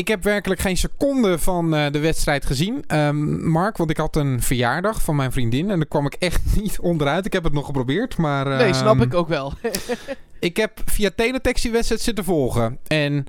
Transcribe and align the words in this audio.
ik 0.00 0.08
heb 0.08 0.22
werkelijk 0.22 0.60
geen 0.60 0.76
seconde 0.76 1.38
van 1.38 1.74
uh, 1.74 1.90
de 1.90 1.98
wedstrijd 1.98 2.46
gezien, 2.46 2.84
um, 2.88 3.48
Mark. 3.48 3.76
Want 3.76 3.90
ik 3.90 3.96
had 3.96 4.16
een 4.16 4.42
verjaardag 4.42 5.02
van 5.02 5.16
mijn 5.16 5.32
vriendin 5.32 5.70
en 5.70 5.76
daar 5.76 5.88
kwam 5.88 6.06
ik 6.06 6.14
echt 6.14 6.42
niet 6.60 6.78
onderuit. 6.78 7.26
Ik 7.26 7.32
heb 7.32 7.44
het 7.44 7.52
nog 7.52 7.66
geprobeerd, 7.66 8.16
maar... 8.16 8.46
Uh, 8.46 8.58
nee, 8.58 8.74
snap 8.74 9.00
ik 9.00 9.14
ook 9.14 9.28
wel. 9.28 9.52
ik 10.40 10.56
heb 10.56 10.82
via 10.84 11.10
teletext 11.16 11.62
die 11.62 11.72
wedstrijd 11.72 12.00
zitten 12.00 12.24
volgen. 12.24 12.78
En 12.86 13.26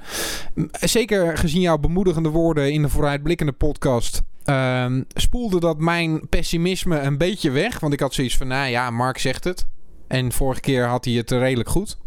zeker 0.71 1.37
gezien 1.37 1.61
jouw 1.61 1.77
bemoedigende 1.77 2.29
woorden 2.29 2.71
in 2.71 2.81
de 2.81 2.89
vooruitblikkende 2.89 3.51
podcast... 3.51 4.21
Um, 4.45 5.05
spoelde 5.13 5.59
dat 5.59 5.77
mijn 5.77 6.29
pessimisme 6.29 6.99
een 6.99 7.17
beetje 7.17 7.51
weg. 7.51 7.79
Want 7.79 7.93
ik 7.93 7.99
had 7.99 8.13
zoiets 8.13 8.37
van, 8.37 8.47
nou 8.47 8.69
ja, 8.69 8.89
Mark 8.89 9.17
zegt 9.17 9.43
het. 9.43 9.65
En 10.07 10.31
vorige 10.31 10.61
keer 10.61 10.85
had 10.85 11.05
hij 11.05 11.13
het 11.13 11.31
redelijk 11.31 11.69
goed. 11.69 11.97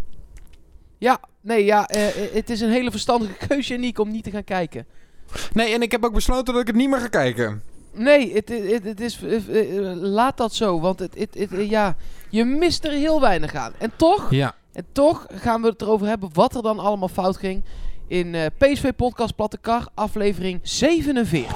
Ja, 0.99 1.21
nee, 1.45 1.65
ja, 1.65 1.91
uh, 1.95 2.07
het 2.33 2.51
is 2.51 2.61
een 2.61 2.71
hele 2.71 2.91
verstandige 2.91 3.47
keuze, 3.47 3.75
Nick, 3.75 3.99
om 3.99 4.11
niet 4.11 4.25
te 4.25 4.31
gaan 4.31 4.45
kijken. 4.45 4.87
Nee, 5.53 5.75
en 5.75 5.83
ik 5.83 5.93
heb 5.93 6.05
ook 6.05 6.15
besloten 6.15 6.53
dat 6.53 6.63
ik 6.63 6.67
het 6.67 6.77
niet 6.77 6.89
meer 6.89 7.01
ga 7.01 7.09
kijken. 7.09 7.63
Nee, 7.93 8.35
het, 8.35 8.49
het, 8.49 8.85
het 8.85 9.01
is, 9.01 9.23
uh, 9.23 9.93
laat 9.95 10.37
dat 10.37 10.55
zo, 10.55 10.81
want 10.81 10.99
het, 10.99 11.15
het, 11.19 11.35
het, 11.39 11.51
ja, 11.69 11.97
je 12.29 12.45
mist 12.45 12.85
er 12.85 12.93
heel 12.93 13.21
weinig 13.21 13.55
aan. 13.55 13.73
En 13.79 13.93
toch, 13.97 14.31
ja. 14.31 14.55
en 14.73 14.87
toch 14.93 15.27
gaan 15.33 15.63
we 15.63 15.69
het 15.69 15.83
erover 15.83 16.07
hebben 16.07 16.31
wat 16.33 16.55
er 16.55 16.63
dan 16.63 16.79
allemaal 16.79 17.09
fout 17.09 17.37
ging 17.37 17.63
in 18.07 18.35
uh, 18.35 18.47
PSV 18.59 18.93
Podcast 18.97 19.35
Platte 19.35 19.59
Kar, 19.59 19.89
aflevering 19.95 20.61
47. 20.63 21.53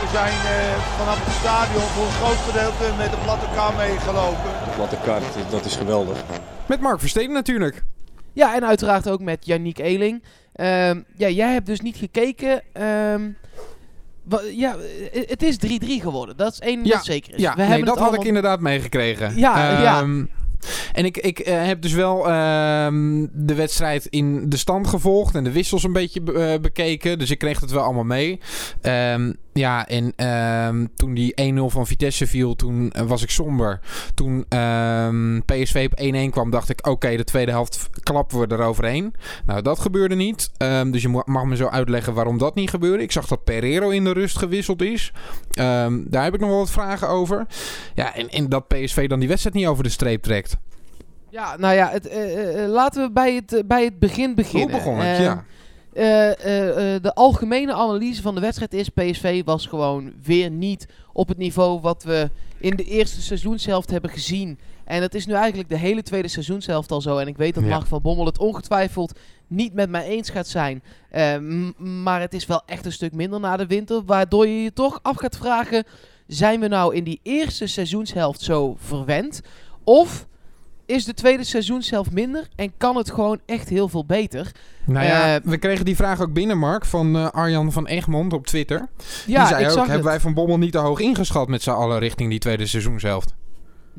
We 0.00 0.10
zijn 0.12 0.32
uh, 0.32 0.76
vanaf 0.98 1.24
het 1.24 1.34
stadion 1.34 1.82
voor 1.82 2.04
een 2.04 2.12
groot 2.12 2.52
gedeelte 2.52 2.96
met 2.96 3.10
de 3.10 3.16
platte 3.24 3.46
kar 3.54 3.74
meegelopen. 3.76 4.50
De 4.64 4.72
platte 4.74 4.96
kar, 5.04 5.20
dat 5.50 5.64
is 5.64 5.76
geweldig. 5.76 6.18
Met 6.66 6.80
Mark 6.80 7.00
Versteden 7.00 7.32
natuurlijk. 7.32 7.84
Ja, 8.34 8.54
en 8.54 8.66
uiteraard 8.66 9.08
ook 9.08 9.20
met 9.20 9.46
Yannick 9.46 9.78
Eeling. 9.78 10.22
Uh, 10.56 10.90
ja, 11.16 11.28
jij 11.28 11.52
hebt 11.52 11.66
dus 11.66 11.80
niet 11.80 11.96
gekeken. 11.96 12.62
Um, 13.12 13.36
ja, 14.52 14.76
het 15.10 15.42
is 15.42 15.56
3-3 15.66 15.68
geworden. 15.86 16.36
Dat 16.36 16.52
is 16.52 16.58
één 16.58 16.84
ja, 16.84 16.94
dat 16.94 17.04
zeker 17.04 17.34
is. 17.34 17.40
Ja, 17.40 17.50
We 17.50 17.56
nee, 17.56 17.66
hebben 17.66 17.86
dat 17.86 17.94
had 17.94 18.04
allemaal... 18.04 18.20
ik 18.20 18.26
inderdaad 18.26 18.60
meegekregen. 18.60 19.36
Ja, 19.36 19.76
um, 19.76 19.82
ja. 19.82 20.26
En 20.92 21.04
ik, 21.04 21.16
ik 21.16 21.48
uh, 21.48 21.64
heb 21.64 21.82
dus 21.82 21.92
wel 21.92 22.18
uh, 22.18 22.86
de 23.32 23.54
wedstrijd 23.54 24.06
in 24.06 24.48
de 24.48 24.56
stand 24.56 24.86
gevolgd 24.86 25.34
en 25.34 25.44
de 25.44 25.52
wissels 25.52 25.84
een 25.84 25.92
beetje 25.92 26.20
be 26.20 26.32
uh, 26.32 26.60
bekeken. 26.60 27.18
Dus 27.18 27.30
ik 27.30 27.38
kreeg 27.38 27.60
het 27.60 27.70
wel 27.70 27.82
allemaal 27.82 28.04
mee. 28.04 28.40
Um, 28.82 29.36
ja, 29.54 29.86
en 29.86 30.26
um, 30.66 30.88
toen 30.96 31.14
die 31.14 31.52
1-0 31.54 31.58
van 31.58 31.86
Vitesse 31.86 32.26
viel, 32.26 32.56
toen 32.56 32.92
was 33.06 33.22
ik 33.22 33.30
somber. 33.30 33.80
Toen 34.14 34.44
PSV 35.44 35.88
op 35.90 36.28
1-1 36.28 36.30
kwam, 36.30 36.50
dacht 36.50 36.68
ik: 36.68 36.78
oké, 36.78 36.90
okay, 36.90 37.16
de 37.16 37.24
tweede 37.24 37.50
helft 37.50 37.88
klappen 38.02 38.38
we 38.38 38.54
eroverheen. 38.54 39.14
Nou, 39.46 39.62
dat 39.62 39.78
gebeurde 39.78 40.14
niet. 40.14 40.50
dus 40.86 41.02
je 41.02 41.22
mag 41.24 41.44
me 41.44 41.56
zo 41.56 41.66
uitleggen 41.66 42.14
waarom 42.14 42.38
dat 42.38 42.54
niet 42.54 42.70
gebeurde. 42.70 43.02
Ik 43.02 43.12
zag 43.12 43.26
dat 43.26 43.44
Pereiro 43.44 43.88
in 43.88 44.04
de 44.04 44.12
rust 44.12 44.38
gewisseld 44.38 44.82
is. 44.82 45.12
daar 46.04 46.24
heb 46.24 46.34
ik 46.34 46.40
nog 46.40 46.48
wel 46.48 46.58
wat 46.58 46.70
vragen 46.70 47.08
over. 47.08 47.46
Ja, 47.94 48.14
en, 48.14 48.28
en 48.28 48.48
dat 48.48 48.68
PSV 48.68 49.08
dan 49.08 49.18
die 49.18 49.28
wedstrijd 49.28 49.56
niet 49.56 49.66
over 49.66 49.84
de 49.84 49.90
streep 49.90 50.22
trekt. 50.22 50.56
Ja, 51.34 51.56
nou 51.56 51.74
ja, 51.74 51.90
het, 51.90 52.06
uh, 52.06 52.62
uh, 52.62 52.68
laten 52.68 53.02
we 53.02 53.12
bij 53.12 53.34
het, 53.34 53.62
bij 53.66 53.84
het 53.84 53.98
begin 53.98 54.34
beginnen. 54.34 54.70
Hoe 54.70 54.78
begon 54.78 54.98
het, 54.98 55.18
ja. 55.18 55.44
De 55.94 57.10
algemene 57.14 57.72
analyse 57.72 58.22
van 58.22 58.34
de 58.34 58.40
wedstrijd 58.40 58.74
is... 58.74 58.88
PSV 58.88 59.44
was 59.44 59.66
gewoon 59.66 60.12
weer 60.22 60.50
niet 60.50 60.88
op 61.12 61.28
het 61.28 61.38
niveau 61.38 61.80
wat 61.80 62.02
we 62.02 62.30
in 62.58 62.76
de 62.76 62.84
eerste 62.84 63.22
seizoenshelft 63.22 63.90
hebben 63.90 64.10
gezien. 64.10 64.58
En 64.84 65.00
dat 65.00 65.14
is 65.14 65.26
nu 65.26 65.32
eigenlijk 65.32 65.68
de 65.68 65.78
hele 65.78 66.02
tweede 66.02 66.28
seizoenshelft 66.28 66.90
al 66.90 67.00
zo. 67.00 67.18
En 67.18 67.26
ik 67.26 67.36
weet 67.36 67.54
dat 67.54 67.64
ja. 67.64 67.68
Mark 67.68 67.86
van 67.86 68.02
Bommel 68.02 68.26
het 68.26 68.38
ongetwijfeld 68.38 69.18
niet 69.46 69.72
met 69.72 69.90
mij 69.90 70.04
eens 70.04 70.30
gaat 70.30 70.48
zijn. 70.48 70.82
maar 72.02 72.20
het 72.20 72.34
is 72.34 72.46
wel 72.46 72.62
echt 72.66 72.86
een 72.86 72.92
stuk 72.92 73.12
minder 73.12 73.40
na 73.40 73.56
de 73.56 73.66
winter. 73.66 74.04
Waardoor 74.04 74.46
je 74.46 74.62
je 74.62 74.72
toch 74.72 74.98
af 75.02 75.16
gaat 75.16 75.36
vragen... 75.36 75.84
Zijn 76.26 76.60
we 76.60 76.68
nou 76.68 76.94
in 76.94 77.04
die 77.04 77.20
eerste 77.22 77.66
seizoenshelft 77.66 78.40
zo 78.40 78.76
verwend? 78.78 79.40
Of 79.84 80.26
is 80.86 81.04
de 81.04 81.14
tweede 81.14 81.44
seizoen 81.44 81.82
zelf 81.82 82.10
minder 82.10 82.48
en 82.56 82.72
kan 82.76 82.96
het 82.96 83.10
gewoon 83.10 83.40
echt 83.46 83.68
heel 83.68 83.88
veel 83.88 84.04
beter. 84.04 84.52
Nou 84.84 85.06
ja, 85.06 85.34
uh, 85.34 85.40
we 85.44 85.56
kregen 85.56 85.84
die 85.84 85.96
vraag 85.96 86.20
ook 86.20 86.32
binnen, 86.32 86.58
Mark, 86.58 86.84
van 86.84 87.16
uh, 87.16 87.28
Arjan 87.30 87.72
van 87.72 87.86
Egmond 87.86 88.32
op 88.32 88.46
Twitter. 88.46 88.88
Ja, 89.26 89.38
die 89.38 89.48
zei 89.48 89.60
ik 89.60 89.66
ook, 89.66 89.72
zag 89.72 89.86
hebben 89.86 89.94
het. 89.94 90.04
wij 90.04 90.20
Van 90.20 90.34
Bommel 90.34 90.58
niet 90.58 90.72
te 90.72 90.78
hoog 90.78 91.00
ingeschat 91.00 91.48
met 91.48 91.62
z'n 91.62 91.70
allen 91.70 91.98
richting 91.98 92.30
die 92.30 92.38
tweede 92.38 92.66
seizoenshelft? 92.66 93.34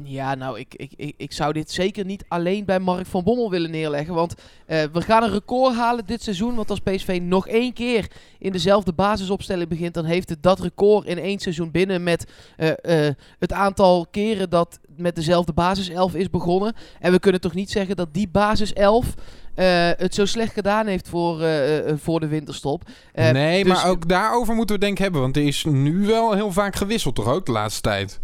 Ja, 0.04 0.36
nou, 0.36 0.60
ik, 0.60 0.76
ik, 0.76 0.92
ik, 0.96 1.14
ik 1.18 1.32
zou 1.32 1.54
dit 1.54 1.72
zeker 1.72 2.06
niet 2.06 2.26
alleen 2.28 2.66
bij 2.66 2.80
Mark 2.80 3.06
van 3.06 3.24
Bommel 3.24 3.50
willen 3.50 3.72
neerleggen. 3.72 4.14
Want 4.14 4.34
uh, 4.34 4.84
we 4.94 5.02
gaan 5.02 5.24
een 5.24 5.32
record 5.32 5.76
halen 5.76 6.06
dit 6.06 6.24
seizoen. 6.24 6.56
Want 6.56 6.70
als 6.70 6.80
PSV 6.80 7.20
nog 7.22 7.48
één 7.48 7.74
keer 7.74 8.12
in 8.40 8.52
dezelfde 8.52 8.94
basisopstelling 8.94 9.70
begint... 9.70 9.94
dan 9.94 10.06
heeft 10.06 10.30
het 10.30 10.44
dat 10.44 10.60
record 10.60 11.06
in 11.06 11.18
één 11.18 11.40
seizoen 11.40 11.72
binnen 11.72 12.04
met 12.04 12.26
uh, 12.58 12.68
uh, 12.68 13.10
het 13.40 13.54
aantal 13.54 14.08
keren 14.12 14.50
dat 14.50 14.80
met 14.98 15.16
dezelfde 15.16 15.54
basiself 15.54 16.16
is 16.16 16.30
begonnen. 16.30 16.74
En 17.00 17.12
we 17.12 17.20
kunnen 17.20 17.42
toch 17.42 17.54
niet 17.54 17.72
zeggen 17.72 17.96
dat 17.96 18.14
die 18.14 18.28
basiself... 18.28 19.14
Uh, 19.56 19.90
het 19.98 20.16
zo 20.16 20.26
slecht 20.26 20.54
gedaan 20.54 20.88
heeft 20.88 21.10
voor, 21.10 21.42
uh, 21.42 21.78
uh, 21.78 21.94
voor 21.98 22.20
de 22.20 22.28
winterstop. 22.28 22.84
nee, 23.14 23.64
dus 23.64 23.74
maar 23.74 23.90
ook 23.90 24.08
daarover 24.08 24.56
moeten 24.56 24.76
we 24.76 24.82
denk 24.82 24.98
ik 24.98 25.04
hebben. 25.04 25.22
Want 25.22 25.38
er 25.38 25.44
is 25.44 25.66
nu 25.66 26.06
wel 26.06 26.34
heel 26.34 26.52
vaak 26.52 26.76
gewisseld, 26.76 27.16
toch 27.16 27.28
ook 27.28 27.46
de 27.46 27.52
laatste 27.52 27.82
tijd? 27.82 28.20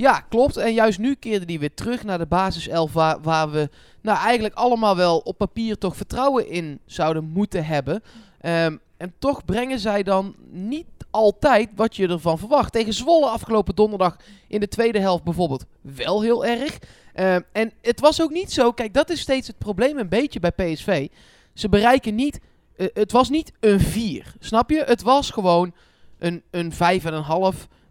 Ja, 0.00 0.20
klopt. 0.20 0.56
En 0.56 0.72
juist 0.72 0.98
nu 0.98 1.14
keerde 1.14 1.44
die 1.44 1.58
weer 1.58 1.74
terug 1.74 2.04
naar 2.04 2.18
de 2.18 2.26
basiself 2.26 2.92
waar, 2.92 3.20
waar 3.20 3.50
we 3.50 3.68
nou 4.00 4.18
eigenlijk 4.18 4.54
allemaal 4.54 4.96
wel 4.96 5.18
op 5.18 5.38
papier 5.38 5.78
toch 5.78 5.96
vertrouwen 5.96 6.48
in 6.48 6.80
zouden 6.86 7.24
moeten 7.24 7.64
hebben. 7.64 7.94
Um, 7.94 8.80
en 8.96 9.14
toch 9.18 9.44
brengen 9.44 9.78
zij 9.78 10.02
dan 10.02 10.34
niet 10.50 10.86
altijd 11.10 11.70
wat 11.74 11.96
je 11.96 12.08
ervan 12.08 12.38
verwacht. 12.38 12.72
Tegen 12.72 12.92
Zwolle 12.92 13.26
afgelopen 13.26 13.74
donderdag 13.74 14.16
in 14.48 14.60
de 14.60 14.68
tweede 14.68 14.98
helft 14.98 15.24
bijvoorbeeld 15.24 15.64
wel 15.80 16.22
heel 16.22 16.46
erg. 16.46 16.78
Uh, 17.14 17.34
en 17.34 17.72
het 17.82 18.00
was 18.00 18.22
ook 18.22 18.30
niet 18.30 18.52
zo, 18.52 18.72
kijk 18.72 18.94
dat 18.94 19.10
is 19.10 19.20
steeds 19.20 19.46
het 19.46 19.58
probleem 19.58 19.98
een 19.98 20.08
beetje 20.08 20.40
bij 20.40 20.52
PSV. 20.52 21.08
Ze 21.54 21.68
bereiken 21.68 22.14
niet, 22.14 22.40
uh, 22.76 22.86
het 22.94 23.12
was 23.12 23.28
niet 23.28 23.52
een 23.60 23.80
4, 23.80 24.34
snap 24.38 24.70
je? 24.70 24.82
Het 24.86 25.02
was 25.02 25.30
gewoon 25.30 25.74
een, 26.18 26.42
een 26.50 26.72
5,5, 26.72 26.78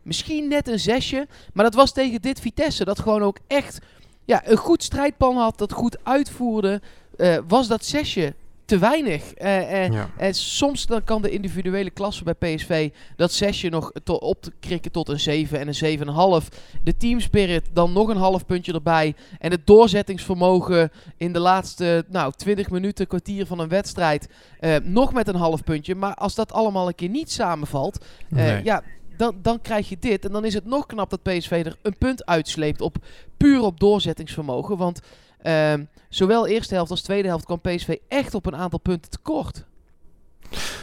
misschien 0.09 0.47
net 0.47 0.67
een 0.67 0.79
zesje. 0.79 1.27
Maar 1.53 1.65
dat 1.65 1.73
was 1.73 1.91
tegen 1.91 2.21
dit 2.21 2.39
Vitesse, 2.39 2.85
dat 2.85 2.99
gewoon 2.99 3.23
ook 3.23 3.37
echt 3.47 3.79
ja, 4.25 4.41
een 4.47 4.57
goed 4.57 4.83
strijdplan 4.83 5.37
had, 5.37 5.57
dat 5.57 5.71
goed 5.71 5.97
uitvoerde. 6.03 6.81
Uh, 7.17 7.37
was 7.47 7.67
dat 7.67 7.85
zesje 7.85 8.33
te 8.65 8.77
weinig. 8.77 9.41
Uh, 9.41 9.71
uh, 9.71 9.91
ja. 9.91 10.09
En 10.17 10.33
soms 10.33 10.85
dan 10.85 11.03
kan 11.03 11.21
de 11.21 11.29
individuele 11.29 11.89
klasse 11.89 12.23
bij 12.23 12.33
PSV 12.33 12.89
dat 13.15 13.31
zesje 13.31 13.69
nog 13.69 13.91
op 14.05 14.41
te 14.41 14.51
krikken 14.59 14.91
tot 14.91 15.09
een 15.09 15.19
7 15.19 15.59
en 15.59 15.67
een 15.67 16.41
7,5. 16.41 16.47
De 16.83 16.97
teamspirit 16.97 17.65
dan 17.73 17.93
nog 17.93 18.07
een 18.07 18.17
half 18.17 18.45
puntje 18.45 18.73
erbij. 18.73 19.15
En 19.39 19.51
het 19.51 19.67
doorzettingsvermogen 19.67 20.91
in 21.17 21.33
de 21.33 21.39
laatste 21.39 22.05
nou, 22.09 22.33
20 22.35 22.69
minuten, 22.69 23.07
kwartier 23.07 23.45
van 23.45 23.59
een 23.59 23.69
wedstrijd. 23.69 24.29
Uh, 24.61 24.75
nog 24.83 25.13
met 25.13 25.27
een 25.27 25.35
half 25.35 25.63
puntje. 25.63 25.95
Maar 25.95 26.13
als 26.13 26.35
dat 26.35 26.53
allemaal 26.53 26.87
een 26.87 26.95
keer 26.95 27.09
niet 27.09 27.31
samenvalt, 27.31 28.05
Nee. 28.27 28.63
ja, 28.63 28.83
dan, 29.19 29.35
dan 29.41 29.61
krijg 29.61 29.89
je 29.89 29.97
dit. 29.99 30.25
En 30.25 30.31
dan 30.31 30.45
is 30.45 30.53
het 30.53 30.65
nog 30.65 30.85
knap 30.85 31.09
dat 31.09 31.23
PSV 31.23 31.61
er 31.65 31.77
een 31.81 31.97
punt 31.97 32.25
uitsleept 32.25 32.81
op 32.81 32.97
puur 33.37 33.61
op 33.61 33.79
doorzettingsvermogen. 33.79 34.77
Want 34.77 34.99
uh, 35.43 35.73
zowel 36.09 36.47
eerste 36.47 36.73
helft 36.73 36.91
als 36.91 37.01
tweede 37.01 37.27
helft 37.27 37.45
kwam 37.45 37.61
PSV 37.61 37.97
echt 38.07 38.33
op 38.33 38.45
een 38.45 38.55
aantal 38.55 38.79
punten 38.79 39.11
tekort. 39.11 39.65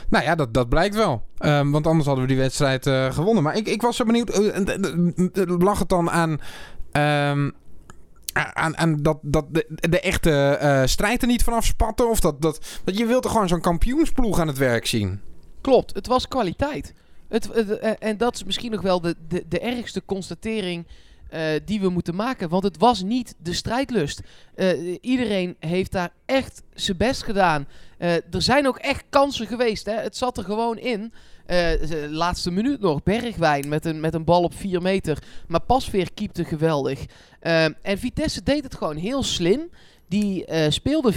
Nou 0.09 0.25
ja, 0.25 0.35
dat, 0.35 0.55
dat 0.55 0.69
blijkt 0.69 0.95
wel. 0.95 1.23
Um, 1.39 1.73
want 1.73 1.87
anders 1.87 2.07
hadden 2.07 2.25
we 2.25 2.31
die 2.31 2.41
wedstrijd 2.41 2.87
uh, 2.87 3.13
gewonnen. 3.13 3.43
Maar 3.43 3.57
ik, 3.57 3.69
ik 3.69 3.83
was 3.83 3.97
zo 3.97 4.05
benieuwd. 4.05 4.39
Uh, 4.39 5.59
lag 5.59 5.79
het 5.79 5.89
dan 5.89 6.11
aan. 6.11 6.31
Um, 6.31 7.55
aan, 8.33 8.77
aan 8.77 9.03
dat, 9.03 9.19
dat 9.23 9.45
de, 9.51 9.67
de 9.69 10.01
echte 10.01 10.59
uh, 10.63 10.83
strijd 10.87 11.23
er 11.23 11.29
niet 11.29 11.43
vanaf 11.43 11.65
spatten? 11.65 12.11
Of 12.11 12.21
dat, 12.21 12.43
dat, 12.43 12.81
dat 12.85 12.99
je 12.99 13.07
wilt 13.07 13.25
er 13.25 13.31
gewoon 13.31 13.49
zo'n 13.49 13.61
kampioensploeg 13.61 14.41
aan 14.41 14.47
het 14.47 14.59
werk 14.59 14.87
zien? 14.87 15.21
Klopt, 15.61 15.95
het 15.95 16.07
was 16.07 16.29
kwaliteit. 16.29 16.95
Het, 17.29 17.49
het, 17.53 17.99
en 17.99 18.17
dat 18.17 18.35
is 18.35 18.45
misschien 18.45 18.71
nog 18.71 18.83
wel 18.83 19.01
de, 19.01 19.17
de, 19.29 19.45
de 19.49 19.61
ergste 19.61 20.05
constatering 20.05 20.87
uh, 21.35 21.41
die 21.65 21.81
we 21.81 21.89
moeten 21.89 22.15
maken. 22.15 22.49
Want 22.49 22.63
het 22.63 22.79
was 22.79 23.03
niet 23.03 23.35
de 23.39 23.53
strijdlust. 23.53 24.21
Uh, 24.57 24.99
iedereen 25.01 25.57
heeft 25.59 25.93
daar 25.93 26.13
echt 26.25 26.63
zijn 26.75 26.97
best 26.97 27.23
gedaan. 27.23 27.69
Er 27.99 28.43
zijn 28.43 28.67
ook 28.67 28.79
echt 28.79 29.05
kansen 29.11 29.47
geweest. 29.47 29.87
Hè? 29.87 29.93
Het 29.95 30.17
zat 30.17 30.39
er 30.39 30.45
gewoon 30.45 30.79
in. 30.79 31.13
laatste 32.11 32.51
minuut 32.51 32.81
nog. 32.81 33.03
Bergwijn 33.03 33.69
met 33.69 33.85
een, 33.85 34.01
met 34.01 34.15
een 34.15 34.25
bal 34.25 34.43
op 34.43 34.55
4 34.55 34.83
meter. 34.83 35.23
Maar 35.47 35.61
Pasveer 35.61 36.13
keepte 36.13 36.45
geweldig. 36.45 37.05
en 37.41 37.99
Vitesse 37.99 38.43
deed 38.43 38.65
het 38.65 38.75
gewoon 38.75 38.97
heel 38.97 39.23
slim. 39.23 39.71
Die 40.09 40.45
uh, 40.49 40.65
speelden 40.69 41.15
4-4-2, 41.15 41.17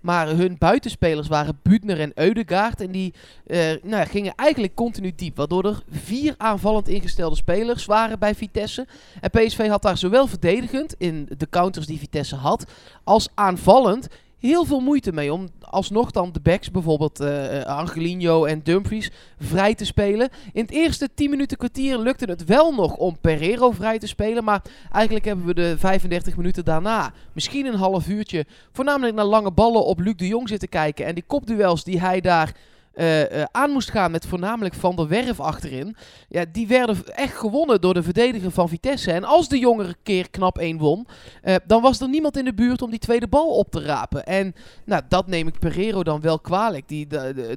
maar 0.00 0.28
hun 0.28 0.56
buitenspelers 0.58 1.28
waren 1.28 1.58
Butner 1.62 2.00
en 2.00 2.12
Eudegaard. 2.14 2.80
En 2.80 2.90
die 2.90 3.14
uh, 3.46 3.58
nou 3.58 3.96
ja, 3.96 4.04
gingen 4.04 4.34
eigenlijk 4.34 4.74
continu 4.74 5.12
diep, 5.16 5.36
waardoor 5.36 5.64
er 5.64 5.82
vier 5.90 6.34
aanvallend 6.38 6.88
ingestelde 6.88 7.36
spelers 7.36 7.84
waren 7.84 8.18
bij 8.18 8.34
Vitesse. 8.34 8.86
En 9.20 9.30
PSV 9.30 9.68
had 9.68 9.82
daar 9.82 9.98
zowel 9.98 10.26
verdedigend, 10.26 10.94
in 10.98 11.28
de 11.38 11.48
counters 11.48 11.86
die 11.86 11.98
Vitesse 11.98 12.36
had, 12.36 12.64
als 13.04 13.28
aanvallend 13.34 14.08
heel 14.46 14.64
veel 14.64 14.80
moeite 14.80 15.12
mee 15.12 15.32
om 15.32 15.48
alsnog 15.60 16.10
dan 16.10 16.32
de 16.32 16.40
backs, 16.40 16.70
bijvoorbeeld 16.70 17.20
eh 17.20 17.62
Angelino 17.62 18.44
en 18.44 18.60
Dumfries, 18.62 19.10
vrij 19.38 19.74
te 19.74 19.84
spelen. 19.84 20.28
In 20.52 20.62
het 20.62 20.70
eerste 20.70 21.08
10 21.14 21.30
minuten 21.30 21.56
kwartier 21.56 21.98
lukte 21.98 22.24
het 22.24 22.44
wel 22.44 22.74
nog 22.74 22.96
om 22.96 23.18
Pereiro 23.20 23.70
vrij 23.70 23.98
te 23.98 24.06
spelen. 24.06 24.44
Maar 24.44 24.62
eigenlijk 24.92 25.24
hebben 25.24 25.46
we 25.46 25.54
de 25.54 25.78
35 25.78 26.36
minuten 26.36 26.64
daarna, 26.64 27.12
misschien 27.32 27.66
een 27.66 27.74
half 27.74 28.08
uurtje, 28.08 28.46
voornamelijk 28.72 29.14
naar 29.14 29.24
lange 29.24 29.50
ballen 29.50 29.84
op 29.84 30.00
Luc 30.00 30.14
de 30.16 30.26
Jong 30.26 30.48
zitten 30.48 30.68
kijken. 30.68 31.06
En 31.06 31.14
die 31.14 31.24
kopduels 31.26 31.84
die 31.84 32.00
hij 32.00 32.20
daar 32.20 32.54
eh, 32.94 33.40
eh, 33.40 33.46
aan 33.50 33.70
moest 33.70 33.90
gaan 33.90 34.10
met 34.10 34.26
voornamelijk 34.26 34.74
Van 34.74 34.96
der 34.96 35.08
Werf 35.08 35.40
achterin. 35.40 35.96
Ja, 36.28 36.44
die 36.52 36.66
werden 36.66 37.14
echt 37.14 37.36
gewonnen 37.36 37.80
door 37.80 37.94
de 37.94 38.02
verdediger 38.02 38.50
van 38.50 38.68
Vitesse. 38.68 39.12
En 39.12 39.24
als 39.24 39.48
de 39.48 39.58
jongere 39.58 39.94
keer 40.02 40.30
knap 40.30 40.58
1 40.58 40.78
won, 40.78 41.06
eh, 41.42 41.54
dan 41.66 41.82
was 41.82 42.00
er 42.00 42.08
niemand 42.08 42.36
in 42.36 42.44
de 42.44 42.54
buurt 42.54 42.82
om 42.82 42.90
die 42.90 42.98
tweede 42.98 43.26
bal 43.26 43.48
op 43.48 43.70
te 43.70 43.80
rapen. 43.80 44.26
En 44.26 44.54
nou, 44.84 45.02
dat 45.08 45.26
neem 45.26 45.46
ik 45.46 45.58
Pereiro 45.58 46.02
dan 46.02 46.20
wel 46.20 46.38
kwalijk, 46.38 46.88
die 46.88 47.06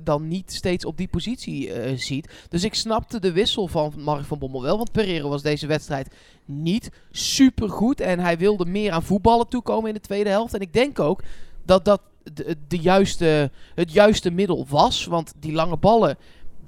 dan 0.04 0.28
niet 0.28 0.54
steeds 0.54 0.86
op 0.86 0.98
die 0.98 1.08
positie 1.08 1.72
ziet. 1.96 2.32
Dus 2.50 2.64
ik 2.64 2.74
snapte 2.74 3.20
de 3.20 3.32
wissel 3.32 3.68
van 3.68 3.94
Mark 3.98 4.26
van 4.26 4.40
Bommel 4.40 4.62
wel, 4.62 4.78
want 4.78 4.92
Pereiro 4.92 5.30
was 5.30 5.42
deze 5.42 5.68
wedstrijd 5.68 6.16
niet 6.46 6.90
super 7.12 7.70
goed. 7.70 8.02
En 8.02 8.20
hij 8.20 8.38
wilde 8.38 8.66
meer 8.66 8.92
aan 8.92 9.04
voetballen 9.04 9.48
toekomen 9.48 9.88
in 9.88 9.94
de 9.94 10.00
tweede 10.00 10.30
helft. 10.30 10.54
En 10.54 10.62
ik 10.62 10.74
denk 10.74 11.00
ook 11.00 11.24
dat 11.66 11.86
dat 11.86 12.02
de, 12.34 12.58
de 12.68 12.78
juiste, 12.78 13.52
het 13.76 13.94
juiste 13.94 14.32
middel 14.32 14.66
was. 14.70 15.06
Want 15.06 15.34
die 15.40 15.54
lange 15.54 15.78
ballen, 15.78 16.18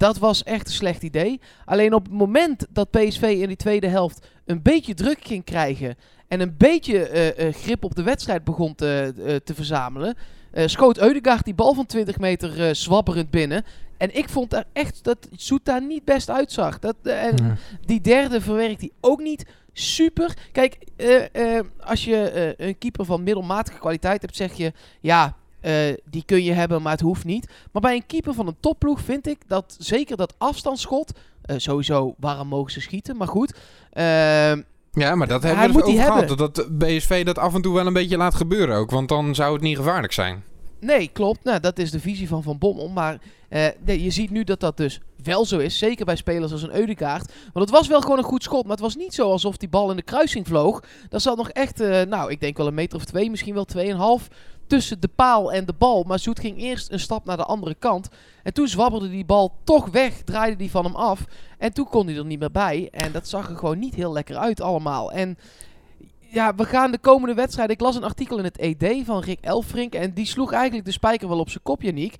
dat 0.00 0.18
was 0.18 0.42
echt 0.42 0.66
een 0.66 0.72
slecht 0.72 1.02
idee. 1.02 1.40
Alleen 1.64 1.94
op 1.94 2.04
het 2.04 2.12
moment 2.12 2.66
dat 2.70 2.90
PSV 2.90 3.22
in 3.22 3.48
die 3.48 3.56
tweede 3.56 3.86
helft 3.86 4.26
een 4.44 4.62
beetje 4.62 4.94
druk 4.94 5.18
ging 5.24 5.44
krijgen... 5.44 5.96
en 6.28 6.40
een 6.40 6.54
beetje 6.56 7.08
eh, 7.08 7.48
eh, 7.48 7.54
grip 7.54 7.84
op 7.84 7.94
de 7.94 8.02
wedstrijd 8.02 8.44
begon 8.44 8.74
te, 8.74 9.14
eh, 9.24 9.36
te 9.36 9.54
verzamelen... 9.54 10.16
schoot 10.52 10.98
Eudegaard 10.98 11.44
die 11.44 11.54
bal 11.54 11.74
van 11.74 11.86
20 11.86 12.18
meter 12.18 12.76
zwabberend 12.76 13.30
binnen... 13.30 13.64
En 13.96 14.16
ik 14.16 14.28
vond 14.28 14.50
daar 14.50 14.64
echt 14.72 15.04
dat 15.04 15.28
Soet 15.36 15.64
daar 15.64 15.82
niet 15.82 16.04
best 16.04 16.30
uitzag. 16.30 16.78
Dat, 16.78 16.96
en 17.02 17.58
die 17.84 18.00
derde 18.00 18.40
verwerkt 18.40 18.80
hij 18.80 18.90
ook 19.00 19.20
niet 19.20 19.46
super. 19.72 20.36
Kijk, 20.52 20.78
als 21.80 22.04
je 22.04 22.54
een 22.56 22.78
keeper 22.78 23.04
van 23.04 23.22
middelmatige 23.22 23.78
kwaliteit 23.78 24.22
hebt, 24.22 24.36
zeg 24.36 24.52
je 24.52 24.72
ja. 25.00 25.36
Eh, 25.60 25.72
die 26.10 26.22
kun 26.26 26.44
je 26.44 26.52
hebben, 26.52 26.82
maar 26.82 26.92
het 26.92 27.00
hoeft 27.00 27.24
niet. 27.24 27.50
Maar 27.72 27.82
bij 27.82 27.94
een 27.94 28.06
keeper 28.06 28.34
van 28.34 28.46
een 28.46 28.56
topploeg 28.60 29.00
vind 29.00 29.26
ik 29.26 29.38
dat 29.46 29.76
zeker 29.78 30.16
dat 30.16 30.34
afstandsschot. 30.38 31.12
eh, 31.42 31.56
sowieso, 31.58 32.14
waarom 32.18 32.48
mogen 32.48 32.72
ze 32.72 32.80
schieten? 32.80 33.16
Maar 33.16 33.28
goed. 33.28 33.54
eh, 33.90 34.02
Ja, 34.92 35.14
maar 35.14 35.26
dat 35.28 35.42
hebben 35.42 35.72
we 35.76 35.82
over 35.82 36.00
hebben. 36.00 36.28
gehad. 36.28 36.54
Dat 36.54 36.78
BSV 36.78 37.24
dat 37.24 37.38
af 37.38 37.54
en 37.54 37.62
toe 37.62 37.74
wel 37.74 37.86
een 37.86 37.92
beetje 37.92 38.16
laat 38.16 38.34
gebeuren 38.34 38.76
ook. 38.76 38.90
Want 38.90 39.08
dan 39.08 39.34
zou 39.34 39.52
het 39.52 39.62
niet 39.62 39.76
gevaarlijk 39.76 40.12
zijn. 40.12 40.42
Nee, 40.80 41.08
klopt. 41.12 41.44
Nou, 41.44 41.60
dat 41.60 41.78
is 41.78 41.90
de 41.90 42.00
visie 42.00 42.28
van 42.28 42.42
Van 42.42 42.58
Bommel. 42.58 42.88
Maar 42.88 43.18
eh, 43.48 43.66
nee, 43.84 44.02
je 44.02 44.10
ziet 44.10 44.30
nu 44.30 44.44
dat 44.44 44.60
dat 44.60 44.76
dus 44.76 45.00
wel 45.22 45.44
zo 45.44 45.58
is. 45.58 45.78
Zeker 45.78 46.04
bij 46.04 46.16
spelers 46.16 46.52
als 46.52 46.62
een 46.62 46.74
Eudegaard. 46.76 47.32
Want 47.52 47.68
het 47.68 47.78
was 47.78 47.88
wel 47.88 48.00
gewoon 48.00 48.18
een 48.18 48.24
goed 48.24 48.42
schot. 48.42 48.62
Maar 48.62 48.72
het 48.72 48.80
was 48.80 48.96
niet 48.96 49.14
zo 49.14 49.30
alsof 49.30 49.56
die 49.56 49.68
bal 49.68 49.90
in 49.90 49.96
de 49.96 50.02
kruising 50.02 50.46
vloog. 50.46 50.82
Daar 51.08 51.20
zat 51.20 51.36
nog 51.36 51.50
echt, 51.50 51.78
nou, 52.08 52.30
ik 52.30 52.40
denk 52.40 52.56
wel 52.56 52.66
een 52.66 52.74
meter 52.74 52.98
of 52.98 53.04
twee, 53.04 53.30
misschien 53.30 53.54
wel 53.54 53.64
tweeënhalf 53.64 54.28
tussen 54.70 55.00
de 55.00 55.08
paal 55.08 55.52
en 55.52 55.64
de 55.66 55.74
bal. 55.78 56.02
Maar 56.06 56.18
Zoet 56.18 56.40
ging 56.40 56.58
eerst 56.58 56.90
een 56.92 57.00
stap 57.00 57.24
naar 57.24 57.36
de 57.36 57.44
andere 57.44 57.74
kant. 57.74 58.08
En 58.42 58.52
toen 58.52 58.68
zwabberde 58.68 59.10
die 59.10 59.24
bal 59.24 59.52
toch 59.64 59.88
weg, 59.88 60.22
draaide 60.24 60.56
die 60.56 60.70
van 60.70 60.84
hem 60.84 60.94
af. 60.94 61.24
En 61.58 61.72
toen 61.72 61.88
kon 61.88 62.06
hij 62.06 62.16
er 62.16 62.24
niet 62.24 62.38
meer 62.38 62.50
bij. 62.50 62.88
En 62.92 63.12
dat 63.12 63.28
zag 63.28 63.48
er 63.50 63.56
gewoon 63.56 63.78
niet 63.78 63.94
heel 63.94 64.12
lekker 64.12 64.36
uit 64.36 64.60
allemaal. 64.60 65.12
En 65.12 65.38
ja, 66.18 66.54
we 66.54 66.64
gaan 66.64 66.90
de 66.90 66.98
komende 66.98 67.34
wedstrijd. 67.34 67.70
Ik 67.70 67.80
las 67.80 67.96
een 67.96 68.04
artikel 68.04 68.38
in 68.38 68.44
het 68.44 68.58
ED 68.58 69.04
van 69.04 69.20
Rick 69.22 69.38
Elfrink. 69.40 69.94
En 69.94 70.12
die 70.14 70.26
sloeg 70.26 70.52
eigenlijk 70.52 70.84
de 70.84 70.92
spijker 70.92 71.28
wel 71.28 71.38
op 71.38 71.50
zijn 71.50 71.62
kop, 71.62 71.82
Janiek. 71.82 72.14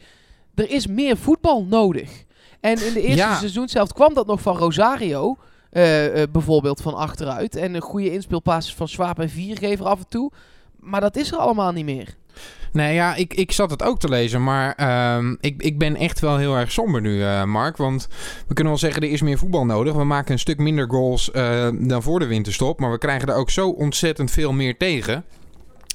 Er 0.54 0.70
is 0.70 0.86
meer 0.86 1.16
voetbal 1.16 1.64
nodig. 1.64 2.24
En 2.60 2.86
in 2.86 2.92
de 2.92 3.00
eerste 3.02 3.16
Ja. 3.16 3.36
seizoen 3.36 3.68
zelf 3.68 3.92
kwam 3.92 4.14
dat 4.14 4.26
nog 4.26 4.40
van 4.40 4.56
Rosario. 4.56 5.36
eh, 5.70 6.22
eh, 6.22 6.30
bijvoorbeeld 6.32 6.80
van 6.80 6.94
achteruit. 6.94 7.56
En 7.56 7.74
een 7.74 7.80
goede 7.80 8.12
inspeelpases 8.12 8.74
van 8.74 8.88
Swaap 8.88 9.18
en 9.18 9.28
Viergever 9.28 9.86
af 9.86 9.98
en 9.98 10.08
toe. 10.08 10.30
Maar 10.76 11.00
dat 11.00 11.16
is 11.16 11.32
er 11.32 11.38
allemaal 11.38 11.72
niet 11.72 11.84
meer. 11.84 12.16
Nee, 12.72 12.94
ja, 12.94 13.14
ik, 13.14 13.34
ik 13.34 13.52
zat 13.52 13.70
het 13.70 13.82
ook 13.82 13.98
te 13.98 14.08
lezen. 14.08 14.42
Maar 14.42 14.74
ehm, 14.74 15.34
ik, 15.40 15.62
ik 15.62 15.78
ben 15.78 15.96
echt 15.96 16.20
wel 16.20 16.36
heel 16.36 16.56
erg 16.56 16.72
somber 16.72 17.00
nu, 17.00 17.22
eh, 17.22 17.44
Mark. 17.44 17.76
Want 17.76 18.08
we 18.46 18.54
kunnen 18.54 18.72
wel 18.72 18.82
zeggen, 18.82 19.02
er 19.02 19.10
is 19.10 19.22
meer 19.22 19.38
voetbal 19.38 19.66
nodig. 19.66 19.94
We 19.94 20.04
maken 20.04 20.32
een 20.32 20.38
stuk 20.38 20.58
minder 20.58 20.90
goals 20.90 21.30
eh, 21.30 21.68
dan 21.72 22.02
voor 22.02 22.18
de 22.18 22.26
winterstop. 22.26 22.80
Maar 22.80 22.90
we 22.90 22.98
krijgen 22.98 23.28
er 23.28 23.34
ook 23.34 23.50
zo 23.50 23.68
ontzettend 23.68 24.30
veel 24.30 24.52
meer 24.52 24.76
tegen. 24.76 25.24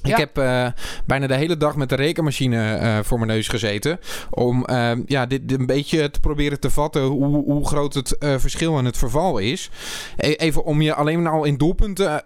Ik 0.06 0.12
Ja. 0.12 0.18
heb 0.18 0.38
eh, 0.38 0.66
bijna 1.06 1.26
de 1.26 1.34
hele 1.34 1.56
dag 1.56 1.76
met 1.76 1.88
de 1.88 1.94
rekenmachine 1.94 2.74
eh, 2.74 2.98
voor 3.02 3.18
mijn 3.18 3.30
neus 3.30 3.48
gezeten. 3.48 4.00
Om 4.30 4.64
eh, 4.64 4.90
ja, 5.06 5.26
dit, 5.26 5.48
dit 5.48 5.58
een 5.60 5.66
beetje 5.66 6.10
te 6.10 6.20
proberen 6.20 6.60
te 6.60 6.70
vatten 6.70 7.02
hoe, 7.02 7.44
hoe 7.44 7.66
groot 7.66 7.94
het 7.94 8.18
eh, 8.18 8.34
verschil 8.38 8.78
en 8.78 8.84
het 8.84 8.96
verval 8.98 9.38
is. 9.38 9.70
E- 10.16 10.32
even 10.32 10.64
om 10.64 10.82
je 10.82 10.94
alleen 10.94 11.22
maar 11.22 11.32
al 11.32 11.44
in 11.44 11.56
doelpunten. 11.56 12.24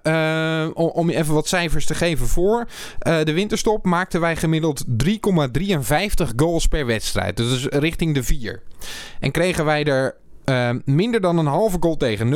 om, 0.75 0.89
om 0.89 1.11
je 1.11 1.17
even 1.17 1.35
wat 1.35 1.49
cijfers 1.49 1.87
te 1.87 1.95
geven 1.95 2.27
voor 2.27 2.67
de 2.99 3.33
winterstop. 3.33 3.85
Maakten 3.85 4.21
wij 4.21 4.37
gemiddeld 4.37 4.85
3,53 5.05 6.35
goals 6.37 6.67
per 6.67 6.87
wedstrijd. 6.87 7.37
Dus 7.37 7.67
richting 7.67 8.15
de 8.15 8.23
4. 8.23 8.63
En 9.21 9.31
kregen 9.31 9.65
wij 9.65 9.85
er 9.85 10.15
eh, 10.45 10.71
minder 10.85 11.21
dan 11.21 11.39
een 11.39 11.47
halve 11.47 11.77
goal 11.81 11.97
tegen. 11.97 12.27
0,47. 12.27 12.35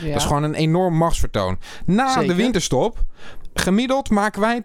Ja. 0.00 0.06
Dat 0.06 0.16
is 0.16 0.24
gewoon 0.24 0.42
een 0.42 0.54
enorm 0.54 0.94
machtsvertoon. 0.96 1.58
Na 1.84 2.12
Zeker. 2.12 2.28
de 2.28 2.34
winterstop, 2.34 2.98
gemiddeld 3.60 4.10
maken 4.10 4.40
wij 4.40 4.62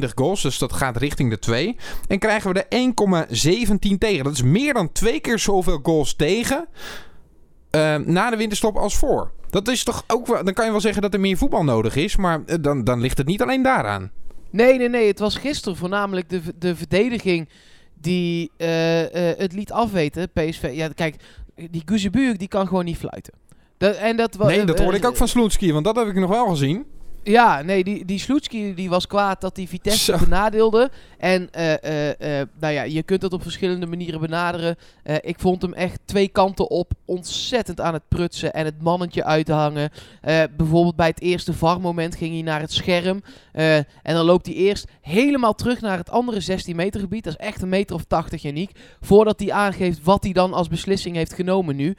2,25 0.00 0.08
goals. 0.14 0.42
Dus 0.42 0.58
dat 0.58 0.72
gaat 0.72 0.96
richting 0.96 1.30
de 1.30 1.38
2. 1.38 1.76
En 2.08 2.18
krijgen 2.18 2.52
we 2.52 2.64
er 2.64 2.78
1,17 3.92 3.98
tegen. 3.98 4.24
Dat 4.24 4.32
is 4.32 4.42
meer 4.42 4.74
dan 4.74 4.92
twee 4.92 5.20
keer 5.20 5.38
zoveel 5.38 5.78
goals 5.82 6.14
tegen. 6.14 6.68
eh, 7.70 7.96
na 7.96 8.30
de 8.30 8.36
winterstop 8.36 8.76
als 8.76 8.96
voor. 8.96 9.30
Dat 9.50 9.68
is 9.68 9.84
toch 9.84 10.04
ook 10.06 10.26
wel. 10.26 10.44
Dan 10.44 10.54
kan 10.54 10.64
je 10.64 10.70
wel 10.70 10.80
zeggen 10.80 11.02
dat 11.02 11.14
er 11.14 11.20
meer 11.20 11.36
voetbal 11.36 11.64
nodig 11.64 11.96
is. 11.96 12.16
Maar 12.16 12.42
eh, 12.46 12.56
dan, 12.60 12.84
dan 12.84 13.00
ligt 13.00 13.18
het 13.18 13.26
niet 13.26 13.42
alleen 13.42 13.62
daaraan. 13.62 14.10
Nee, 14.50 14.78
nee, 14.78 14.88
nee. 14.88 15.06
Het 15.06 15.18
was 15.18 15.36
gisteren 15.36 15.76
voornamelijk 15.78 16.28
de, 16.28 16.40
de 16.58 16.76
verdediging 16.76 17.48
die 18.00 18.50
eh, 18.56 19.30
eh, 19.30 19.38
het 19.38 19.52
liet 19.52 19.72
afweten. 19.72 20.30
PSV. 20.32 20.70
Ja, 20.72 20.88
kijk, 20.88 21.16
die 21.70 21.82
Guzebuurk 21.84 22.38
die 22.38 22.48
kan 22.48 22.66
gewoon 22.66 22.84
niet 22.84 22.96
fluiten. 22.96 23.32
Dat, 23.78 23.94
en 23.96 24.16
dat, 24.16 24.38
Nee, 24.38 24.64
dat 24.64 24.78
hoorde 24.78 24.96
ik 24.98 25.06
ook 25.06 25.16
van 25.16 25.28
Sloetski. 25.28 25.72
Want 25.72 25.84
dat 25.84 25.96
heb 25.96 26.06
ik 26.06 26.14
nog 26.14 26.30
wel 26.30 26.46
gezien. 26.48 26.84
Ja, 27.28 27.62
nee, 27.62 27.84
die, 27.84 28.04
die 28.04 28.18
Sloetski 28.18 28.74
die 28.74 28.88
was 28.88 29.06
kwaad 29.06 29.40
dat 29.40 29.56
hij 29.56 29.66
Vitesse 29.66 30.12
Zo. 30.12 30.18
benadeelde. 30.18 30.90
En 31.18 31.50
eh, 31.50 31.72
eh, 31.72 32.40
eh, 32.40 32.48
nou 32.60 32.72
ja, 32.72 32.82
je 32.82 33.02
kunt 33.02 33.22
het 33.22 33.32
op 33.32 33.42
verschillende 33.42 33.86
manieren 33.86 34.20
benaderen. 34.20 34.76
Ik 35.20 35.40
vond 35.40 35.62
hem 35.62 35.72
echt 35.72 36.00
twee 36.04 36.28
kanten 36.28 36.70
op 36.70 36.92
ontzettend 37.04 37.80
aan 37.80 37.92
het 37.92 38.08
prutsen 38.08 38.52
en 38.52 38.64
het 38.64 38.82
mannetje 38.82 39.24
uithangen. 39.24 39.90
Eh, 40.20 40.42
bijvoorbeeld 40.56 40.96
bij 40.96 41.06
het 41.06 41.20
eerste 41.20 41.52
VAR-moment 41.52 42.16
ging 42.16 42.32
hij 42.32 42.42
naar 42.42 42.60
het 42.60 42.72
scherm. 42.72 43.22
en 43.52 44.14
dan 44.14 44.24
loopt 44.24 44.46
hij 44.46 44.54
eerst 44.54 44.88
helemaal 45.00 45.54
terug 45.54 45.80
naar 45.80 45.98
het 45.98 46.10
andere 46.10 46.40
16 46.40 46.76
meter 46.76 47.00
gebied. 47.00 47.24
Dat 47.24 47.32
is 47.38 47.46
echt 47.46 47.62
een 47.62 47.68
meter 47.68 47.96
of 47.96 48.04
80, 48.04 48.42
Janiek. 48.42 48.70
Voordat 49.00 49.40
hij 49.40 49.52
aangeeft 49.52 50.02
wat 50.02 50.22
hij 50.24 50.32
dan 50.32 50.52
als 50.52 50.68
beslissing 50.68 51.16
heeft 51.16 51.32
genomen 51.32 51.76
nu. 51.76 51.96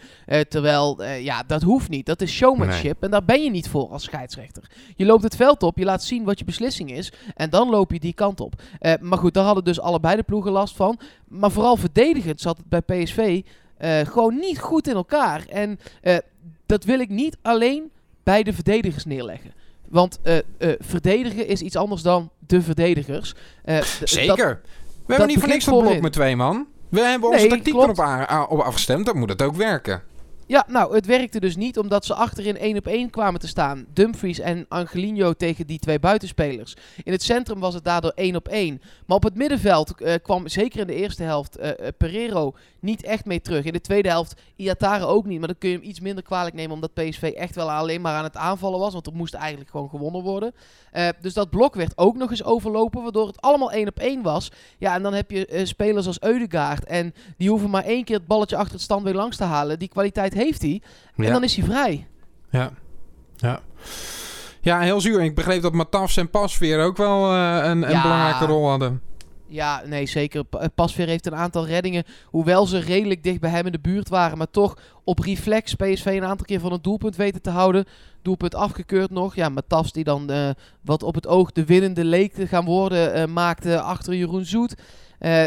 Terwijl, 0.50 1.04
ja, 1.04 1.44
dat 1.48 1.62
hoeft 1.62 1.90
niet. 1.90 2.06
Dat 2.06 2.22
is 2.22 2.32
showmanship. 2.32 3.04
En 3.04 3.12
daar 3.12 3.26
ben 3.26 3.44
je 3.44 3.50
niet 3.50 3.70
voor 3.70 3.90
als 3.90 4.04
scheidsrechter. 4.04 4.64
Je 4.96 5.06
loopt 5.06 5.17
het 5.24 5.36
veld 5.36 5.64
op, 5.64 5.78
je 5.78 5.86
laat 5.86 6.04
zien 6.04 6.24
wat 6.24 6.40
je 6.40 6.46
beslissing 6.46 6.92
is. 6.92 7.12
En 7.36 7.50
dan 7.50 7.70
loop 7.70 7.92
je 7.92 8.00
die 8.00 8.14
kant 8.14 8.40
op. 8.40 8.54
Eh, 8.80 8.94
maar 9.02 9.18
goed, 9.18 9.34
daar 9.34 9.44
hadden 9.44 9.64
dus 9.64 9.80
allebei 9.80 10.16
de 10.16 10.24
ploegen 10.24 10.52
last 10.52 10.76
van. 10.76 11.00
Maar 11.28 11.52
vooral 11.52 11.76
verdedigend 11.78 12.42
zat 12.42 12.58
het 12.58 12.86
bij 12.86 13.04
PSV 13.04 13.42
eh, 13.78 14.00
gewoon 14.00 14.36
niet 14.36 14.60
goed 14.60 14.88
in 14.88 14.96
elkaar. 14.96 15.46
En 15.50 15.80
eh, 16.02 16.18
dat 16.66 16.84
wil 16.84 17.00
ik 17.00 17.10
niet 17.10 17.38
alleen 17.42 17.92
bij 18.24 18.44
de 18.44 18.54
verdedigers 18.54 19.06
neerleggen. 19.06 19.54
Want 19.88 20.20
verdedigen 20.80 21.48
is 21.48 21.62
iets 21.62 21.76
anders 21.76 22.02
dan 22.02 22.30
de 22.48 22.62
verdedigers. 22.62 23.34
Dat- 23.64 24.02
Zeker. 24.04 24.62
we 25.06 25.14
hebben 25.14 25.28
niet 25.28 25.40
voor 25.40 25.48
niks 25.48 25.66
dat 25.66 25.80
blok 25.80 26.02
met 26.02 26.14
twee 26.14 26.36
man. 26.36 26.68
We 26.90 27.00
hebben 27.00 27.30
onze 27.30 27.42
Nee, 27.42 27.50
tactiek 27.50 27.74
erop 27.74 28.50
op 28.50 28.60
afgestemd. 28.60 29.06
Dan 29.06 29.18
moet 29.18 29.30
het 29.30 29.42
ook 29.42 29.56
werken. 29.56 30.04
Ja, 30.50 30.66
nou, 30.68 30.96
het 30.96 31.06
werkte 31.06 31.40
dus 31.40 31.56
niet 31.56 31.78
omdat 31.78 32.06
ze 32.06 32.14
achterin 32.14 32.58
één 32.58 32.78
op 32.78 32.88
één 32.88 33.10
kwamen 33.10 33.40
te 33.40 33.48
staan. 33.48 33.86
Dumfries 33.94 34.40
en 34.40 34.66
Angelino 34.70 35.34
tegen 35.34 35.68
die 35.68 35.80
twee 35.80 36.00
buitenspelers. 36.00 36.76
In 37.04 37.12
het 37.12 37.24
centrum 37.24 37.60
was 37.60 37.74
het 37.74 37.84
daardoor 37.84 38.12
één 38.16 38.36
op 38.36 38.48
één. 38.48 38.82
Maar 39.06 39.18
op 39.18 39.24
het 39.24 39.36
middenveld 39.36 40.02
eh, 40.02 40.14
kwam 40.24 40.48
zeker 40.48 40.80
in 40.80 40.88
de 40.88 40.96
eerste 40.96 41.24
helft 41.24 41.58
eh, 41.58 41.88
Pereiro 41.98 42.54
niet 42.80 43.04
echt 43.04 43.26
mee 43.26 43.42
terug. 43.42 43.66
In 43.66 43.74
de 43.74 43.82
tweede 43.82 44.10
helft 44.10 44.42
Iatare 44.56 45.06
ook 45.06 45.26
niet. 45.26 45.40
Maar 45.40 45.48
dan 45.48 45.58
kun 45.58 45.70
je 45.70 45.76
hem 45.76 45.86
iets 45.86 46.00
minder 46.00 46.24
kwalijk 46.24 46.56
nemen 46.56 46.74
omdat 46.74 46.94
PSV 46.94 47.34
echt 47.36 47.56
wel 47.56 47.72
alleen 47.72 48.02
maar 48.02 48.16
aan 48.16 48.24
het 48.24 48.38
aanvallen 48.38 48.80
was. 48.80 48.94
Want 48.94 49.08
er 49.08 49.14
moest 49.14 49.34
eigenlijk 49.34 49.70
gewoon 49.70 49.90
gewonnen 49.90 50.22
worden. 50.22 50.54
Dus 51.22 51.34
dat 51.34 51.50
blok 51.50 51.76
werd 51.76 51.98
ook 51.98 52.16
nog 52.16 52.30
eens 52.30 52.44
overlopen, 52.44 53.04
waardoor 53.04 53.28
het 53.28 53.42
allemaal 53.42 53.72
één 53.72 53.88
op 53.88 54.00
één 54.00 54.22
was. 54.22 54.52
Ja, 54.78 54.94
en 54.94 55.04
dan 55.04 55.14
heb 55.14 55.32
je 55.32 55.62
spelers 55.64 56.08
als 56.08 56.22
Eudegaard. 56.22 56.86
En 56.86 57.14
die 57.38 57.50
hoeven 57.50 57.70
maar 57.70 57.84
één 57.84 58.04
keer 58.04 58.16
het 58.16 58.28
balletje 58.28 58.56
achter 58.56 58.74
het 58.74 58.82
standbeen 58.82 59.16
langs 59.16 59.38
te 59.38 59.44
halen. 59.44 59.80
Die 59.80 59.88
kwaliteit 59.88 60.34
heeft 60.38 60.62
hij. 60.62 60.82
En 61.16 61.24
Ja. 61.24 61.32
dan 61.32 61.44
is 61.44 61.56
hij 61.56 61.66
vrij. 61.66 62.08
Ja. 62.52 62.72
Ja. 63.36 63.60
Ja, 64.62 64.80
heel 64.80 65.02
zuur. 65.02 65.20
En 65.20 65.26
ik 65.26 65.36
begreep 65.36 65.62
dat 65.62 65.74
Matafs 65.74 66.18
en 66.18 66.30
Pasveer 66.30 66.84
ook 66.84 66.98
wel 66.98 67.34
eh, 67.34 67.56
een, 67.56 67.94
een 67.96 68.02
belangrijke 68.02 68.46
rol 68.46 68.70
hadden. 68.70 69.02
Ja, 69.50 69.82
nee, 69.86 70.06
zeker. 70.06 70.44
Eh, 70.52 70.66
Pasveer 70.76 71.08
heeft 71.08 71.26
een 71.26 71.36
aantal 71.36 71.66
reddingen. 71.66 72.04
Hoewel 72.26 72.66
ze 72.66 72.80
redelijk 72.80 73.24
dicht 73.24 73.40
bij 73.40 73.50
hem 73.50 73.66
in 73.66 73.72
de 73.72 73.80
buurt 73.80 74.10
waren. 74.10 74.38
Maar 74.38 74.52
toch 74.52 74.78
op 75.04 75.20
reflex 75.20 75.76
PSV 75.76 76.06
een 76.06 76.24
aantal 76.24 76.46
keer 76.46 76.60
van 76.60 76.72
het 76.72 76.84
doelpunt 76.84 77.16
weten 77.16 77.42
te 77.42 77.50
houden. 77.50 77.86
Doelpunt 78.22 78.56
afgekeurd 78.56 79.12
nog. 79.12 79.36
Ja, 79.36 79.50
Matas 79.50 79.92
die 79.92 80.04
dan 80.04 80.30
eh, 80.30 80.50
wat 80.82 81.04
op 81.04 81.16
het 81.16 81.28
oog 81.28 81.52
de 81.52 81.66
winnende 81.66 82.04
leek 82.04 82.34
te 82.34 82.48
gaan 82.48 82.66
worden. 82.66 83.14
eh, 83.14 83.26
maakte 83.26 83.82
achter 83.82 84.16
Jeroen 84.16 84.46
Zoet. 84.46 84.76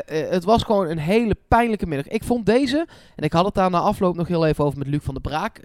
Het 0.07 0.45
was 0.45 0.63
gewoon 0.63 0.89
een 0.89 0.99
hele 0.99 1.37
pijnlijke 1.49 1.87
middag. 1.87 2.09
Ik 2.09 2.25
vond 2.25 2.47
deze, 2.47 2.87
en 3.17 3.25
ik 3.25 3.33
had 3.33 3.45
het 3.45 3.55
daar 3.55 3.71
na 3.71 3.79
afloop 3.79 4.17
nog 4.17 4.29
heel 4.29 4.47
even 4.47 4.65
over 4.65 4.79
met 4.79 4.87
Luc 4.87 5.03
van 5.03 5.15
der 5.15 5.23
Braak. 5.23 5.63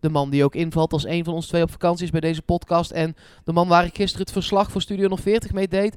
de 0.00 0.08
man 0.10 0.30
die 0.30 0.44
ook 0.44 0.54
invalt 0.54 0.92
als 0.92 1.06
een 1.06 1.24
van 1.24 1.34
ons 1.34 1.46
twee 1.46 1.62
op 1.62 1.70
vakantie 1.70 2.04
is 2.04 2.10
bij 2.10 2.20
deze 2.20 2.42
podcast. 2.42 2.90
En 2.90 3.16
de 3.44 3.52
man 3.52 3.68
waar 3.68 3.84
ik 3.84 3.94
gisteren 3.94 4.24
het 4.24 4.32
verslag 4.32 4.70
voor 4.70 4.80
Studio 4.82 5.16
040 5.16 5.52
mee 5.52 5.68
deed. 5.68 5.94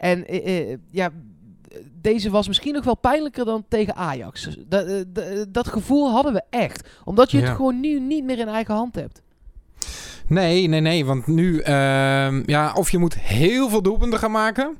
En 0.00 0.26
eh, 0.26 0.70
eh, 0.72 0.78
ja, 0.90 1.10
deze 2.00 2.30
was 2.30 2.48
misschien 2.48 2.72
nog 2.74 2.84
wel 2.84 2.96
pijnlijker 2.96 3.44
dan 3.44 3.64
tegen 3.68 3.94
Ajax. 3.96 4.48
Dat, 4.66 4.86
eh, 4.86 5.42
dat 5.48 5.68
gevoel 5.68 6.10
hadden 6.10 6.32
we 6.32 6.42
echt. 6.50 6.88
Omdat 7.04 7.30
je 7.30 7.38
Ja. 7.38 7.44
het 7.46 7.56
gewoon 7.56 7.80
nu 7.80 8.00
niet 8.00 8.24
meer 8.24 8.38
in 8.38 8.48
eigen 8.48 8.74
hand 8.74 8.94
hebt. 8.94 9.22
Nee, 10.26 10.66
nee, 10.68 10.80
nee. 10.80 11.04
Want 11.04 11.26
nu, 11.26 11.58
ehm, 11.60 12.42
ja, 12.46 12.72
of 12.74 12.90
je 12.90 12.98
moet 12.98 13.18
heel 13.18 13.68
veel 13.68 13.82
doelpunten 13.82 14.18
gaan 14.18 14.30
maken. 14.30 14.76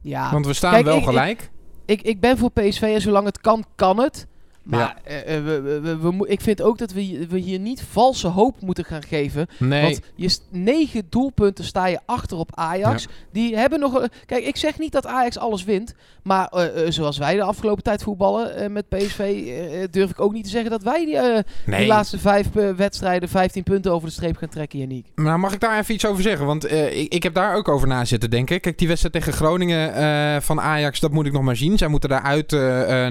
Ja, 0.00 0.30
Want 0.32 0.46
we 0.46 0.52
staan 0.52 0.72
Kijk, 0.72 0.84
wel 0.84 0.94
ik- 0.94 1.00
ik- 1.00 1.06
gelijk. 1.08 1.50
ik, 1.84 2.02
ik 2.02 2.20
ben 2.20 2.38
voor 2.38 2.50
PSV 2.50 2.82
en 2.82 3.00
zolang 3.00 3.26
het 3.26 3.40
kan, 3.40 3.64
kan 3.74 3.98
het. 4.00 4.26
Maar 4.64 4.80
Ja. 4.80 4.96
eh, 5.04 5.36
eh, 5.36 5.44
we, 5.44 5.80
we, 5.80 5.96
we, 6.16 6.28
ik 6.28 6.40
vind 6.40 6.62
ook 6.62 6.78
dat 6.78 6.92
we, 6.92 7.00
hier- 7.00 7.26
we 7.28 7.38
hier 7.38 7.58
niet 7.58 7.82
valse 7.90 8.28
hoop 8.28 8.60
moeten 8.60 8.84
gaan 8.84 9.02
geven. 9.02 9.46
nee. 9.58 9.82
Want 9.82 10.00
je 10.14 10.36
negen 10.50 11.06
doelpunten 11.08 11.64
sta 11.64 11.86
je 11.86 11.98
achter 12.06 12.36
op 12.38 12.50
Ajax. 12.54 13.06
Die 13.32 13.56
hebben 13.56 13.80
nog. 13.80 14.06
Kijk, 14.26 14.44
ik 14.44 14.56
zeg 14.56 14.78
niet 14.78 14.92
dat 14.92 15.06
Ajax 15.06 15.38
alles 15.38 15.64
wint. 15.64 15.94
Maar 16.22 16.48
eh, 16.48 16.90
zoals 16.90 17.18
wij 17.18 17.34
de 17.34 17.42
afgelopen 17.42 17.82
tijd 17.82 18.02
voetballen 18.02 18.72
met 18.72 18.88
PSV, 18.88 19.44
durf 19.90 20.10
ik 20.10 20.20
ook 20.20 20.32
niet 20.32 20.44
te 20.44 20.50
zeggen 20.50 20.70
dat 20.70 20.82
wij 20.82 21.04
die, 21.04 21.18
nee. 21.64 21.78
die 21.78 21.86
laatste 21.86 22.18
vijf 22.18 22.46
wedstrijden 22.76 23.28
15 23.28 23.62
punten 23.62 23.92
over 23.92 24.08
de 24.08 24.14
streep 24.14 24.36
gaan 24.36 24.48
trekken, 24.48 24.78
Janiek. 24.78 25.06
Nou, 25.14 25.38
mag 25.38 25.52
ik 25.52 25.60
daar 25.60 25.78
even 25.78 25.94
iets 25.94 26.06
over 26.06 26.22
zeggen? 26.22 26.46
Want 26.46 26.70
ik, 26.72 27.12
ik 27.12 27.22
heb 27.22 27.34
daar 27.34 27.54
ook 27.56 27.68
over 27.68 27.88
na 27.88 28.04
zitten 28.04 28.30
denken. 28.30 28.60
Kijk, 28.60 28.78
die 28.78 28.88
wedstrijd 28.88 29.14
tegen 29.14 29.32
Groningen 29.32 30.42
van 30.42 30.60
Ajax, 30.60 31.00
dat 31.00 31.10
moet 31.12 31.26
ik 31.26 31.32
nog 31.32 31.42
maar 31.42 31.56
zien. 31.56 31.78
Zij 31.78 31.88
moeten 31.88 32.08
daaruit 32.08 32.50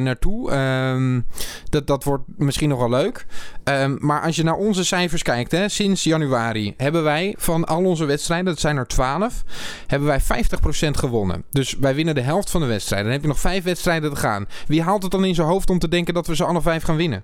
naartoe. 0.02 0.52
Ehm, 0.52 1.20
dat, 1.70 1.88
dat 1.88 2.04
wordt 2.04 2.24
misschien 2.38 2.70
nog 2.70 2.80
wel 2.80 2.90
leuk. 2.90 3.26
Ehm, 3.64 3.96
maar 4.00 4.22
als 4.22 4.36
je 4.36 4.44
naar 4.44 4.56
onze 4.56 4.84
cijfers 4.84 5.22
kijkt, 5.22 5.52
hè, 5.52 5.70
sinds 5.70 6.04
januari 6.04 6.74
hebben 6.78 7.04
wij 7.04 7.36
van 7.38 7.66
al 7.66 7.86
onze 7.86 8.06
wedstrijden, 8.06 8.46
dat 8.46 8.60
zijn 8.60 8.78
er 8.78 8.88
12, 8.88 9.44
hebben 9.88 10.08
wij 10.08 10.22
50% 10.22 10.98
gewonnen. 10.98 11.44
Dus 11.50 11.76
wij 11.80 11.96
winnen 11.96 12.16
de 12.16 12.22
helft 12.22 12.50
van 12.50 12.62
de 12.62 12.68
wedstrijden. 12.68 13.06
Dan 13.06 13.14
heb 13.14 13.24
je 13.24 13.34
nog 13.34 13.40
vijf 13.40 13.64
wedstrijden 13.64 14.14
te 14.14 14.20
gaan. 14.20 14.48
Wie 14.68 14.82
haalt 14.82 15.04
het 15.04 15.12
dan 15.12 15.26
in 15.26 15.36
zijn 15.36 15.48
hoofd 15.48 15.70
om 15.70 15.80
te 15.80 15.88
denken 15.88 16.14
dat 16.14 16.28
we 16.28 16.36
ze 16.36 16.46
alle 16.46 16.62
vijf 16.62 16.84
gaan 16.84 16.96
winnen? 16.96 17.24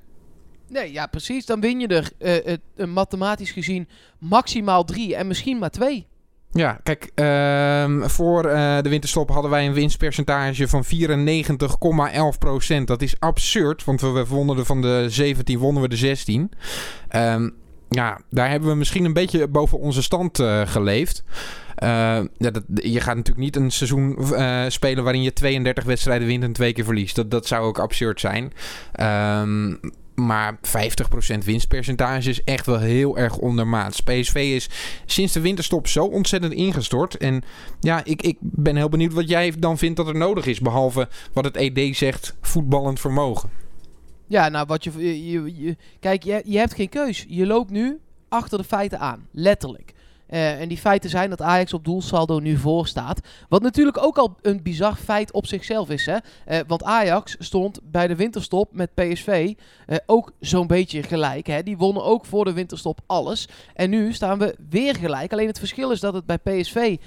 Nee, 0.67 0.91
ja, 0.91 1.05
precies. 1.05 1.45
Dan 1.45 1.61
win 1.61 1.79
je 1.79 1.87
er 1.87 2.11
eh, 2.17 2.87
mathematisch 2.87 3.51
gezien 3.51 3.87
maximaal 4.19 4.85
drie 4.85 5.15
en 5.15 5.27
misschien 5.27 5.57
maar 5.57 5.69
twee. 5.69 6.07
Ja, 6.51 6.79
kijk, 6.83 7.11
ehm, 7.15 8.07
voor 8.07 8.45
eh, 8.45 8.81
de 8.81 8.89
winterstop 8.89 9.29
hadden 9.29 9.51
wij 9.51 9.67
een 9.67 9.73
winstpercentage 9.73 10.67
van 10.67 10.83
94,11%. 10.83 12.87
Dat 12.87 13.01
is 13.01 13.19
absurd, 13.19 13.83
want 13.83 14.01
we, 14.01 14.25
wonnen 14.27 14.57
er 14.57 14.65
van 14.65 14.81
de 14.81 15.05
17, 15.09 15.57
wonnen 15.57 15.81
we 15.81 15.89
de 15.89 15.95
16. 15.95 16.51
Ehm, 17.07 17.49
ja, 17.89 18.21
daar 18.29 18.49
hebben 18.49 18.69
we 18.69 18.75
misschien 18.75 19.05
een 19.05 19.13
beetje 19.13 19.47
boven 19.47 19.79
onze 19.79 20.01
stand 20.01 20.39
eh, 20.39 20.61
geleefd. 20.65 21.23
Eh, 21.75 21.89
ja, 22.37 22.51
dat, 22.51 22.63
je 22.73 22.99
gaat 22.99 23.15
natuurlijk 23.15 23.45
niet 23.45 23.55
een 23.55 23.71
seizoen 23.71 24.33
eh, 24.33 24.65
spelen 24.67 25.03
waarin 25.03 25.21
je 25.21 25.33
32 25.33 25.83
wedstrijden 25.83 26.27
wint 26.27 26.43
en 26.43 26.51
twee 26.51 26.73
keer 26.73 26.83
verliest. 26.83 27.15
Dat, 27.15 27.31
dat 27.31 27.47
zou 27.47 27.65
ook 27.65 27.79
absurd 27.79 28.19
zijn. 28.19 28.53
Ehm, 28.91 29.75
maar 30.25 30.55
50% 30.55 30.59
winstpercentage 31.45 32.29
is 32.29 32.43
echt 32.43 32.65
wel 32.65 32.79
heel 32.79 33.17
erg 33.17 33.37
ondermaats. 33.37 34.01
PSV 34.01 34.35
is 34.35 34.69
sinds 35.05 35.33
de 35.33 35.39
winterstop 35.39 35.87
zo 35.87 36.05
ontzettend 36.05 36.53
ingestort. 36.53 37.17
En 37.17 37.41
ja, 37.79 38.03
ik, 38.03 38.21
ik 38.21 38.37
ben 38.39 38.75
heel 38.75 38.89
benieuwd 38.89 39.13
wat 39.13 39.29
jij 39.29 39.53
dan 39.59 39.77
vindt 39.77 39.97
dat 39.97 40.07
er 40.07 40.15
nodig 40.15 40.45
is. 40.45 40.59
Behalve 40.59 41.07
wat 41.33 41.43
het 41.43 41.55
ED 41.57 41.97
zegt, 41.97 42.35
voetballend 42.41 42.99
vermogen. 42.99 43.49
Ja, 44.27 44.49
nou, 44.49 44.65
wat 44.67 44.83
je, 44.83 44.91
je- 45.31 45.53
je- 45.55 45.77
kijk, 45.99 46.23
je, 46.23 46.41
je 46.45 46.57
hebt 46.57 46.73
geen 46.73 46.89
keus. 46.89 47.25
Je 47.27 47.45
loopt 47.45 47.69
nu 47.71 47.99
achter 48.29 48.57
de 48.57 48.63
feiten 48.63 48.99
aan, 48.99 49.27
letterlijk. 49.31 49.93
Eh, 50.29 50.61
en 50.61 50.67
die 50.67 50.77
feiten 50.77 51.09
zijn 51.09 51.29
dat 51.29 51.41
Ajax 51.41 51.73
op 51.73 51.85
doelsaldo 51.85 52.39
nu 52.39 52.57
voor 52.57 52.87
staat. 52.87 53.19
Wat 53.47 53.61
natuurlijk 53.61 54.03
ook 54.03 54.17
al 54.17 54.37
een 54.41 54.63
bizar 54.63 54.95
feit 54.95 55.31
op 55.31 55.47
zichzelf 55.47 55.89
is. 55.89 56.05
Hè? 56.05 56.17
Eh, 56.45 56.59
want 56.67 56.83
Ajax 56.83 57.35
stond 57.39 57.79
bij 57.83 58.07
de 58.07 58.15
winterstop 58.15 58.73
met 58.73 58.93
PSV 58.93 59.53
eh, 59.85 59.97
ook 60.05 60.31
zo'n 60.39 60.67
beetje 60.67 61.03
gelijk. 61.03 61.47
Hè? 61.47 61.63
Die 61.63 61.77
wonnen 61.77 62.03
ook 62.03 62.25
voor 62.25 62.45
de 62.45 62.53
winterstop 62.53 62.99
alles. 63.05 63.47
En 63.73 63.89
nu 63.89 64.13
staan 64.13 64.39
we 64.39 64.55
weer 64.69 64.95
gelijk. 64.95 65.31
Alleen 65.31 65.47
het 65.47 65.59
verschil 65.59 65.91
is 65.91 65.99
dat 65.99 66.13
het 66.13 66.25
bij 66.25 66.37
PSV 66.37 66.97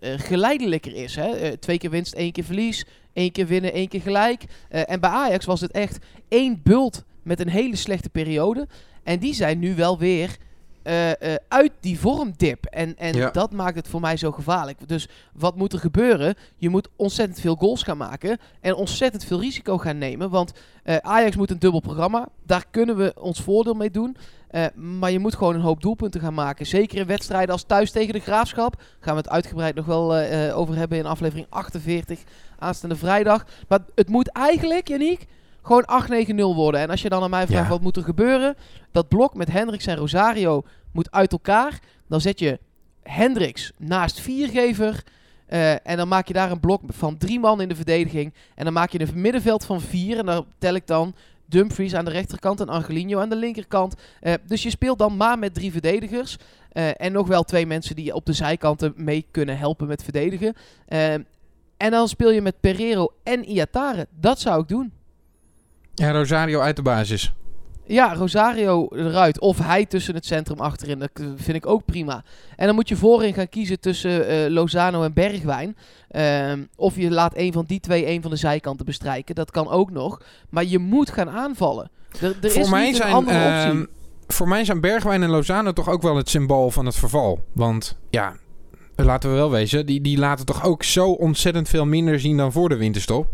geleidelijker 0.00 0.94
is. 0.94 1.16
Hè? 1.16 1.56
Twee 1.56 1.78
keer 1.78 1.90
winst, 1.90 2.14
één 2.14 2.32
keer 2.32 2.44
verlies. 2.44 2.84
één 3.12 3.32
keer 3.32 3.46
winnen, 3.46 3.72
één 3.72 3.88
keer 3.88 4.00
gelijk. 4.00 4.44
En 4.68 5.00
bij 5.00 5.10
Ajax 5.10 5.44
was 5.44 5.60
het 5.60 5.70
echt 5.70 5.98
één 6.28 6.60
bult 6.62 7.04
met 7.22 7.40
een 7.40 7.48
hele 7.48 7.76
slechte 7.76 8.10
periode. 8.10 8.68
En 9.02 9.18
die 9.18 9.34
zijn 9.34 9.58
nu 9.58 9.74
wel 9.74 9.98
weer 9.98 10.36
eh, 10.84 11.10
eh, 11.34 11.38
uit 11.48 11.72
die 11.80 11.98
vormdip. 12.00 12.64
En, 12.64 12.96
en 12.98 13.14
Ja. 13.14 13.30
dat 13.30 13.52
maakt 13.52 13.76
het 13.76 13.88
voor 13.88 14.00
mij 14.00 14.16
zo 14.16 14.32
gevaarlijk. 14.32 14.88
Dus 14.88 15.08
wat 15.32 15.56
moet 15.56 15.72
er 15.72 15.78
gebeuren? 15.78 16.34
Je 16.56 16.68
moet 16.68 16.88
ontzettend 16.96 17.40
veel 17.40 17.54
goals 17.54 17.82
gaan 17.82 17.96
maken. 17.96 18.38
En 18.60 18.74
ontzettend 18.74 19.24
veel 19.24 19.40
risico 19.40 19.78
gaan 19.78 19.98
nemen. 19.98 20.30
Want 20.30 20.52
eh, 20.82 20.96
Ajax 20.96 21.36
moet 21.36 21.50
een 21.50 21.58
dubbel 21.58 21.80
programma. 21.80 22.28
Daar 22.46 22.64
kunnen 22.70 22.96
we 22.96 23.14
ons 23.20 23.40
voordeel 23.40 23.74
mee 23.74 23.90
doen. 23.90 24.16
Maar 24.74 25.10
je 25.10 25.18
moet 25.18 25.34
gewoon 25.34 25.54
een 25.54 25.60
hoop 25.60 25.82
doelpunten 25.82 26.20
gaan 26.20 26.34
maken. 26.34 26.66
Zeker 26.66 26.98
in 26.98 27.06
wedstrijden 27.06 27.52
als 27.52 27.62
thuis 27.62 27.90
tegen 27.90 28.12
de 28.12 28.20
Graafschap. 28.20 28.82
Gaan 29.00 29.14
we 29.14 29.20
het 29.20 29.30
uitgebreid 29.30 29.74
nog 29.74 29.86
wel 29.86 30.14
over 30.52 30.76
hebben 30.76 30.98
in 30.98 31.06
aflevering 31.06 31.46
48 31.50 32.20
aanstaande 32.58 32.96
vrijdag. 32.96 33.44
Maar 33.68 33.78
het 33.94 34.08
moet 34.08 34.28
eigenlijk, 34.28 34.88
Janiek, 34.88 35.26
gewoon 35.64 35.84
8-9-0 36.32 36.34
worden. 36.54 36.80
En 36.80 36.90
als 36.90 37.02
je 37.02 37.08
dan 37.08 37.22
aan 37.22 37.30
mij 37.30 37.46
vraagt 37.46 37.64
Ja. 37.64 37.70
wat 37.70 37.80
moet 37.80 37.96
er 37.96 38.02
gebeuren. 38.02 38.56
Dat 38.92 39.08
blok 39.08 39.34
met 39.34 39.52
Hendricks 39.52 39.86
en 39.86 39.96
Rosario 39.96 40.62
moet 40.92 41.10
uit 41.10 41.32
elkaar. 41.32 41.78
Dan 42.08 42.20
zet 42.20 42.38
je 42.38 42.58
Hendricks 43.02 43.72
naast 43.78 44.20
viergever. 44.20 45.02
eh, 45.46 45.86
en 45.88 45.96
dan 45.96 46.08
maak 46.08 46.26
je 46.28 46.32
daar 46.32 46.50
een 46.50 46.60
blok 46.60 46.80
van 46.86 47.16
drie 47.16 47.40
man 47.40 47.60
in 47.60 47.68
de 47.68 47.74
verdediging. 47.76 48.34
En 48.54 48.64
dan 48.64 48.72
maak 48.72 48.90
je 48.90 49.00
een 49.00 49.20
middenveld 49.20 49.64
van 49.64 49.80
vier. 49.80 50.18
En 50.18 50.26
daar 50.26 50.42
tel 50.58 50.74
ik 50.74 50.86
dan 50.86 51.14
Dumfries 51.46 51.94
aan 51.94 52.04
de 52.04 52.10
rechterkant 52.10 52.60
en 52.60 52.68
Angelino 52.68 53.18
aan 53.20 53.28
de 53.28 53.36
linkerkant. 53.36 53.94
Eh, 54.20 54.34
dus 54.46 54.62
je 54.62 54.70
speelt 54.70 54.98
dan 54.98 55.16
maar 55.16 55.38
met 55.38 55.54
drie 55.54 55.72
verdedigers. 55.72 56.36
Eh, 56.72 56.88
en 57.00 57.12
nog 57.12 57.26
wel 57.26 57.42
twee 57.42 57.66
mensen 57.66 57.96
die 57.96 58.14
op 58.14 58.26
de 58.26 58.32
zijkanten 58.32 58.92
mee 58.96 59.26
kunnen 59.30 59.58
helpen 59.58 59.86
met 59.86 60.02
verdedigen. 60.02 60.54
En 61.76 61.90
dan 61.90 62.08
speel 62.08 62.30
je 62.30 62.42
met 62.42 62.60
Pereiro 62.60 63.08
en 63.22 63.44
Iatare. 63.44 64.06
Dat 64.20 64.40
zou 64.40 64.62
ik 64.62 64.68
doen. 64.68 64.92
Ja, 65.94 66.10
Rosario 66.10 66.60
uit 66.60 66.76
de 66.76 66.82
basis. 66.82 67.32
Ja, 67.86 68.14
Rosario 68.14 68.88
eruit. 68.90 69.40
Of 69.40 69.58
hij 69.58 69.86
tussen 69.86 70.14
het 70.14 70.26
centrum 70.26 70.58
achterin. 70.60 70.98
Dat 70.98 71.10
vind 71.36 71.56
ik 71.56 71.66
ook 71.66 71.84
prima. 71.84 72.24
En 72.56 72.66
dan 72.66 72.74
moet 72.74 72.88
je 72.88 72.96
voorin 72.96 73.34
gaan 73.34 73.48
kiezen 73.48 73.80
tussen 73.80 74.26
eh, 74.28 74.50
Lozano 74.50 75.02
en 75.02 75.12
Bergwijn. 75.12 75.76
Ehm, 76.10 76.62
of 76.76 76.96
je 76.96 77.10
laat 77.10 77.36
een 77.36 77.52
van 77.52 77.64
die 77.66 77.80
twee 77.80 78.08
een 78.08 78.22
van 78.22 78.30
de 78.30 78.36
zijkanten 78.36 78.86
bestrijken. 78.86 79.34
Dat 79.34 79.50
kan 79.50 79.68
ook 79.68 79.90
nog. 79.90 80.20
Maar 80.50 80.64
je 80.64 80.78
moet 80.78 81.10
gaan 81.10 81.30
aanvallen. 81.30 81.90
Er, 82.20 82.36
er 82.42 82.50
voor, 82.50 82.60
is 82.60 82.68
mij 82.68 82.86
niet 82.86 82.96
zijn, 82.96 83.08
een 83.08 83.14
andere 83.14 83.38
optie. 83.38 83.70
ehm, 83.70 83.84
voor 84.26 84.48
mij 84.48 84.64
zijn 84.64 84.80
Bergwijn 84.80 85.22
en 85.22 85.30
Lozano 85.30 85.72
toch 85.72 85.88
ook 85.88 86.02
wel 86.02 86.16
het 86.16 86.28
symbool 86.28 86.70
van 86.70 86.86
het 86.86 86.96
verval. 86.96 87.44
Want 87.52 87.96
ja, 88.10 88.36
laten 88.96 89.30
we 89.30 89.36
wel 89.36 89.50
wezen, 89.50 89.86
die, 89.86 90.00
die 90.00 90.18
laten 90.18 90.46
toch 90.46 90.64
ook 90.64 90.82
zo 90.82 91.10
ontzettend 91.10 91.68
veel 91.68 91.84
minder 91.86 92.20
zien 92.20 92.36
dan 92.36 92.52
voor 92.52 92.68
de 92.68 92.76
winterstop. 92.76 93.26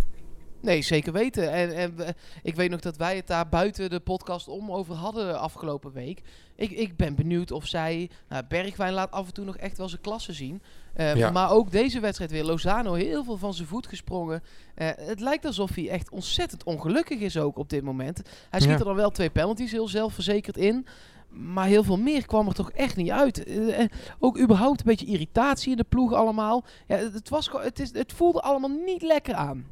Nee, 0.62 0.82
zeker 0.82 1.12
weten. 1.12 1.52
En, 1.52 1.74
en 1.76 1.96
we- 1.96 2.14
ik 2.42 2.54
weet 2.54 2.70
nog 2.70 2.80
dat 2.80 2.96
wij 2.96 3.16
het 3.16 3.26
daar 3.26 3.48
buiten 3.48 3.90
de 3.90 4.00
podcast 4.00 4.48
om 4.48 4.72
over 4.72 4.94
hadden 4.94 5.38
afgelopen 5.40 5.92
week. 5.92 6.22
Ik, 6.56 6.70
ik 6.70 6.96
ben 6.96 7.14
benieuwd 7.14 7.50
of 7.50 7.66
zij... 7.66 8.10
Nou, 8.28 8.44
Bergwijn 8.48 8.92
laat 8.92 9.10
af 9.10 9.26
en 9.26 9.32
toe 9.32 9.44
nog 9.44 9.56
echt 9.56 9.76
wel 9.78 9.88
zijn 9.88 10.00
klasse 10.00 10.32
zien. 10.32 10.62
Eh, 10.94 11.14
Ja. 11.16 11.30
Maar 11.30 11.50
ook 11.50 11.70
deze 11.70 12.00
wedstrijd 12.00 12.30
weer. 12.30 12.44
Lozano 12.44 12.92
heel 12.94 13.24
veel 13.24 13.36
van 13.36 13.54
zijn 13.54 13.68
voet 13.68 13.86
gesprongen. 13.86 14.42
Eh, 14.74 14.88
het 14.96 15.20
lijkt 15.20 15.44
alsof 15.44 15.74
hij 15.74 15.88
echt 15.88 16.10
ontzettend 16.10 16.64
ongelukkig 16.64 17.18
is 17.20 17.36
ook 17.38 17.56
op 17.58 17.68
dit 17.70 17.82
moment. 17.82 18.16
Hij 18.50 18.60
schiet 18.60 18.72
Ja. 18.72 18.78
er 18.78 18.84
dan 18.84 18.94
wel 18.94 19.10
twee 19.10 19.30
penalties 19.30 19.72
heel 19.72 19.88
zelfverzekerd 19.88 20.56
in. 20.56 20.86
Maar 21.28 21.66
heel 21.66 21.84
veel 21.84 21.98
meer 21.98 22.26
kwam 22.26 22.46
er 22.46 22.54
toch 22.54 22.70
echt 22.70 22.96
niet 22.96 23.10
uit. 23.10 23.44
Eh, 23.44 23.84
ook 24.18 24.38
überhaupt 24.38 24.80
een 24.80 24.86
beetje 24.86 25.06
irritatie 25.06 25.70
in 25.70 25.76
de 25.76 25.84
ploeg 25.88 26.12
allemaal. 26.12 26.64
Ja, 26.86 26.96
het, 26.96 27.28
was, 27.28 27.50
het, 27.52 27.80
is, 27.80 27.92
het 27.92 28.12
voelde 28.12 28.40
allemaal 28.40 28.70
niet 28.84 29.02
lekker 29.02 29.34
aan. 29.34 29.66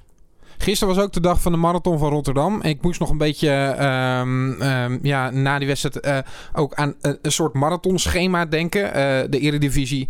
Gisteren 0.58 0.94
was 0.94 1.04
ook 1.04 1.12
de 1.12 1.20
dag 1.20 1.42
van 1.42 1.52
de 1.52 1.58
marathon 1.58 1.98
van 1.98 2.10
Rotterdam. 2.10 2.62
Ik 2.62 2.82
moest 2.82 3.00
nog 3.00 3.10
een 3.10 3.18
beetje 3.18 3.50
ehm, 3.50 4.52
ehm, 4.52 4.98
ja, 5.02 5.30
na 5.30 5.58
die 5.58 5.66
wedstrijd 5.66 6.00
eh, 6.00 6.18
ook 6.52 6.74
aan 6.74 6.94
een, 7.00 7.18
een 7.22 7.32
soort 7.32 7.54
marathonschema 7.54 8.46
denken. 8.46 8.94
Eh, 8.94 9.30
de 9.30 9.38
Eredivisie 9.38 10.08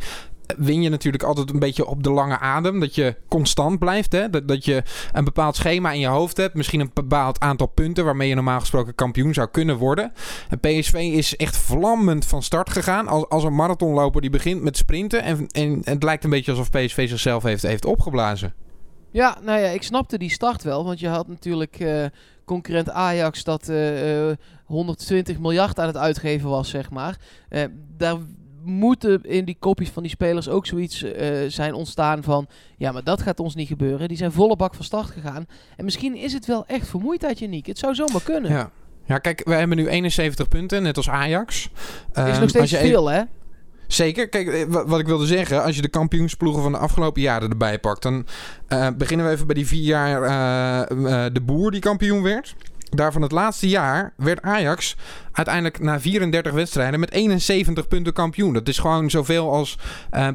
win 0.56 0.82
je 0.82 0.88
natuurlijk 0.88 1.22
altijd 1.22 1.50
een 1.50 1.58
beetje 1.58 1.86
op 1.86 2.02
de 2.02 2.10
lange 2.10 2.38
adem. 2.38 2.80
Dat 2.80 2.94
je 2.94 3.16
constant 3.28 3.78
blijft. 3.78 4.12
Hè? 4.12 4.30
Dat, 4.30 4.48
dat 4.48 4.64
je 4.64 4.82
een 5.12 5.24
bepaald 5.24 5.56
schema 5.56 5.92
in 5.92 6.00
je 6.00 6.06
hoofd 6.06 6.36
hebt. 6.36 6.54
Misschien 6.54 6.80
een 6.80 6.90
bepaald 6.94 7.40
aantal 7.40 7.66
punten 7.66 8.04
waarmee 8.04 8.28
je 8.28 8.34
normaal 8.34 8.60
gesproken 8.60 8.94
kampioen 8.94 9.34
zou 9.34 9.48
kunnen 9.48 9.76
worden. 9.76 10.12
En 10.48 10.60
PSV 10.60 10.94
is 10.94 11.36
echt 11.36 11.56
vlammend 11.56 12.24
van 12.26 12.42
start 12.42 12.70
gegaan. 12.70 13.08
Als, 13.08 13.28
als 13.28 13.44
een 13.44 13.54
marathonloper 13.54 14.20
die 14.20 14.30
begint 14.30 14.62
met 14.62 14.76
sprinten. 14.76 15.22
En, 15.22 15.46
en 15.46 15.80
het 15.84 16.02
lijkt 16.02 16.24
een 16.24 16.30
beetje 16.30 16.50
alsof 16.50 16.70
PSV 16.70 17.08
zichzelf 17.08 17.42
heeft, 17.42 17.62
heeft 17.62 17.84
opgeblazen. 17.84 18.54
Ja, 19.10 19.38
nou 19.42 19.60
ja, 19.60 19.68
ik 19.68 19.82
snapte 19.82 20.18
die 20.18 20.30
start 20.30 20.62
wel. 20.62 20.84
Want 20.84 21.00
je 21.00 21.08
had 21.08 21.28
natuurlijk 21.28 21.80
uh, 21.80 22.04
concurrent 22.44 22.90
Ajax 22.90 23.44
dat 23.44 23.68
uh, 23.68 24.28
uh, 24.28 24.36
120 24.64 25.38
miljard 25.38 25.78
aan 25.78 25.86
het 25.86 25.96
uitgeven 25.96 26.48
was, 26.48 26.68
zeg 26.68 26.90
maar. 26.90 27.16
Eh, 27.48 27.64
daar 27.96 28.16
moeten 28.62 29.24
in 29.24 29.44
die 29.44 29.56
kopjes 29.58 29.88
van 29.90 30.02
die 30.02 30.10
spelers 30.12 30.48
ook 30.48 30.66
zoiets 30.66 31.04
zijn 31.48 31.74
ontstaan 31.74 32.22
van... 32.22 32.46
Ja, 32.76 32.92
maar 32.92 33.04
dat 33.04 33.22
gaat 33.22 33.40
ons 33.40 33.54
niet 33.54 33.68
gebeuren. 33.68 34.08
Die 34.08 34.16
zijn 34.16 34.32
volle 34.32 34.56
bak 34.56 34.74
van 34.74 34.84
start 34.84 35.10
gegaan. 35.10 35.46
En 35.76 35.84
misschien 35.84 36.16
is 36.16 36.32
het 36.32 36.46
wel 36.46 36.66
echt 36.66 36.88
vermoeidheid, 36.88 37.38
Janiek. 37.38 37.66
Het 37.66 37.78
zou 37.78 37.94
zomaar 37.94 38.22
kunnen. 38.22 38.50
Ja. 38.50 38.70
Ja, 39.08 39.18
kijk, 39.18 39.44
we 39.44 39.54
hebben 39.54 39.76
nu 39.76 39.88
71 39.88 40.48
punten, 40.48 40.82
net 40.82 40.96
als 40.96 41.08
Ajax. 41.08 41.70
Uh, 42.14 42.28
is 42.28 42.38
nog 42.38 42.48
steeds 42.48 42.74
veel, 42.74 43.10
hè? 43.10 43.22
Zeker. 43.88 44.28
Kijk, 44.28 44.48
eh, 44.48 44.64
wat 44.68 45.00
ik 45.00 45.06
wilde 45.06 45.26
zeggen, 45.26 45.62
als 45.62 45.76
je 45.76 45.82
de 45.82 45.88
kampioensploegen 45.88 46.62
van 46.62 46.72
de 46.72 46.78
afgelopen 46.78 47.22
jaren 47.22 47.50
erbij 47.50 47.78
pakt, 47.78 48.02
dan 48.02 48.26
uh, 48.68 48.88
beginnen 48.96 49.26
we 49.26 49.32
even 49.32 49.46
bij 49.46 49.54
die 49.54 49.66
vier 49.66 49.84
jaar 49.84 50.22
uh, 50.22 51.26
de 51.32 51.40
boer 51.40 51.70
die 51.70 51.80
kampioen 51.80 52.22
werd. 52.22 52.54
Daarvan 52.90 53.22
het 53.22 53.32
laatste 53.32 53.68
jaar 53.68 54.12
werd 54.16 54.42
Ajax 54.42 54.96
uiteindelijk 55.32 55.80
na 55.80 56.00
34 56.00 56.52
wedstrijden 56.52 57.00
met 57.00 57.10
71 57.10 57.88
punten 57.88 58.12
kampioen. 58.12 58.52
Dat 58.52 58.68
is 58.68 58.78
gewoon 58.78 59.10
zoveel 59.10 59.52
als 59.52 59.78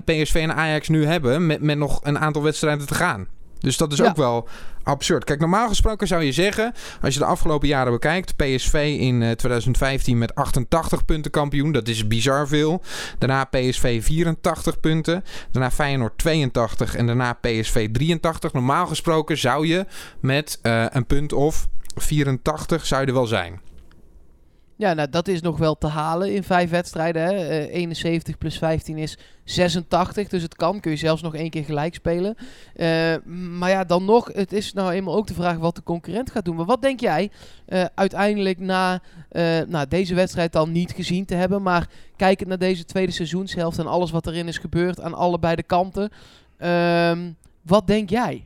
PSV 0.05 0.35
en 0.35 0.55
Ajax 0.55 0.87
nu 0.87 1.05
hebben 1.05 1.45
met, 1.45 1.61
met 1.61 1.77
nog 1.77 1.99
een 2.03 2.19
aantal 2.19 2.43
wedstrijden 2.43 2.87
te 2.87 2.95
gaan. 2.95 3.27
Dus 3.63 3.77
dat 3.77 3.91
is 3.91 3.97
ja. 3.97 4.05
ook 4.05 4.15
wel 4.15 4.47
absurd. 4.83 5.23
Kijk, 5.23 5.39
normaal 5.39 5.67
gesproken 5.67 6.07
zou 6.07 6.23
je 6.23 6.31
zeggen, 6.31 6.73
als 7.01 7.13
je 7.13 7.19
de 7.19 7.25
afgelopen 7.25 7.67
jaren 7.67 7.91
bekijkt, 7.91 8.35
PSV 8.35 8.95
in 8.99 9.21
uh, 9.21 9.31
2015 9.31 10.17
met 10.17 10.35
88 10.35 11.05
punten 11.05 11.31
kampioen, 11.31 11.71
dat 11.71 11.87
is 11.87 12.07
bizar 12.07 12.47
veel. 12.47 12.81
Daarna 13.17 13.43
PSV 13.43 14.03
84 14.03 14.79
punten, 14.79 15.23
daarna 15.51 15.71
Feyenoord 15.71 16.17
82 16.17 16.95
en 16.95 17.05
daarna 17.05 17.33
PSV 17.33 17.89
83. 17.91 18.53
Normaal 18.53 18.87
gesproken 18.87 19.37
zou 19.37 19.67
je 19.67 19.85
met 20.19 20.59
uh, 20.63 20.85
een 20.89 21.05
punt 21.05 21.33
of 21.33 21.67
84 21.95 22.85
zou 22.85 23.01
je 23.01 23.07
er 23.07 23.13
wel 23.13 23.27
zijn. 23.27 23.61
Ja, 24.83 24.93
nou, 24.93 25.09
dat 25.09 25.27
is 25.27 25.41
nog 25.41 25.57
wel 25.57 25.77
te 25.77 25.87
halen 25.87 26.33
in 26.33 26.43
vijf 26.43 26.69
wedstrijden. 26.69 27.23
Hè. 27.23 27.31
Uh, 27.31 27.73
71 27.73 28.37
plus 28.37 28.57
15 28.57 28.97
is 28.97 29.17
86, 29.43 30.27
dus 30.27 30.41
het 30.41 30.55
kan. 30.55 30.79
Kun 30.79 30.91
je 30.91 30.97
zelfs 30.97 31.21
nog 31.21 31.35
één 31.35 31.49
keer 31.49 31.63
gelijk 31.63 31.93
spelen. 31.93 32.35
Uh, 32.75 33.15
maar 33.57 33.69
ja, 33.69 33.83
dan 33.83 34.05
nog, 34.05 34.29
het 34.33 34.53
is 34.53 34.73
nou 34.73 34.91
eenmaal 34.91 35.15
ook 35.15 35.27
de 35.27 35.33
vraag 35.33 35.57
wat 35.57 35.75
de 35.75 35.83
concurrent 35.83 36.31
gaat 36.31 36.45
doen. 36.45 36.55
Maar 36.55 36.65
wat 36.65 36.81
denk 36.81 36.99
jij 36.99 37.31
uh, 37.67 37.85
uiteindelijk 37.95 38.59
na 38.59 39.01
nou, 39.67 39.87
deze 39.87 40.15
wedstrijd 40.15 40.51
dan 40.51 40.71
niet 40.71 40.91
gezien 40.91 41.25
te 41.25 41.35
hebben, 41.35 41.61
maar 41.61 41.89
kijkend 42.15 42.49
naar 42.49 42.57
deze 42.57 42.85
tweede 42.85 43.11
seizoenshelft 43.11 43.77
en 43.77 43.87
alles 43.87 44.11
wat 44.11 44.27
erin 44.27 44.47
is 44.47 44.57
gebeurd 44.57 45.01
aan 45.01 45.13
allebei 45.13 45.55
de 45.55 45.63
kanten. 45.63 46.09
Ehm, 46.57 47.31
wat 47.61 47.87
denk 47.87 48.09
jij? 48.09 48.45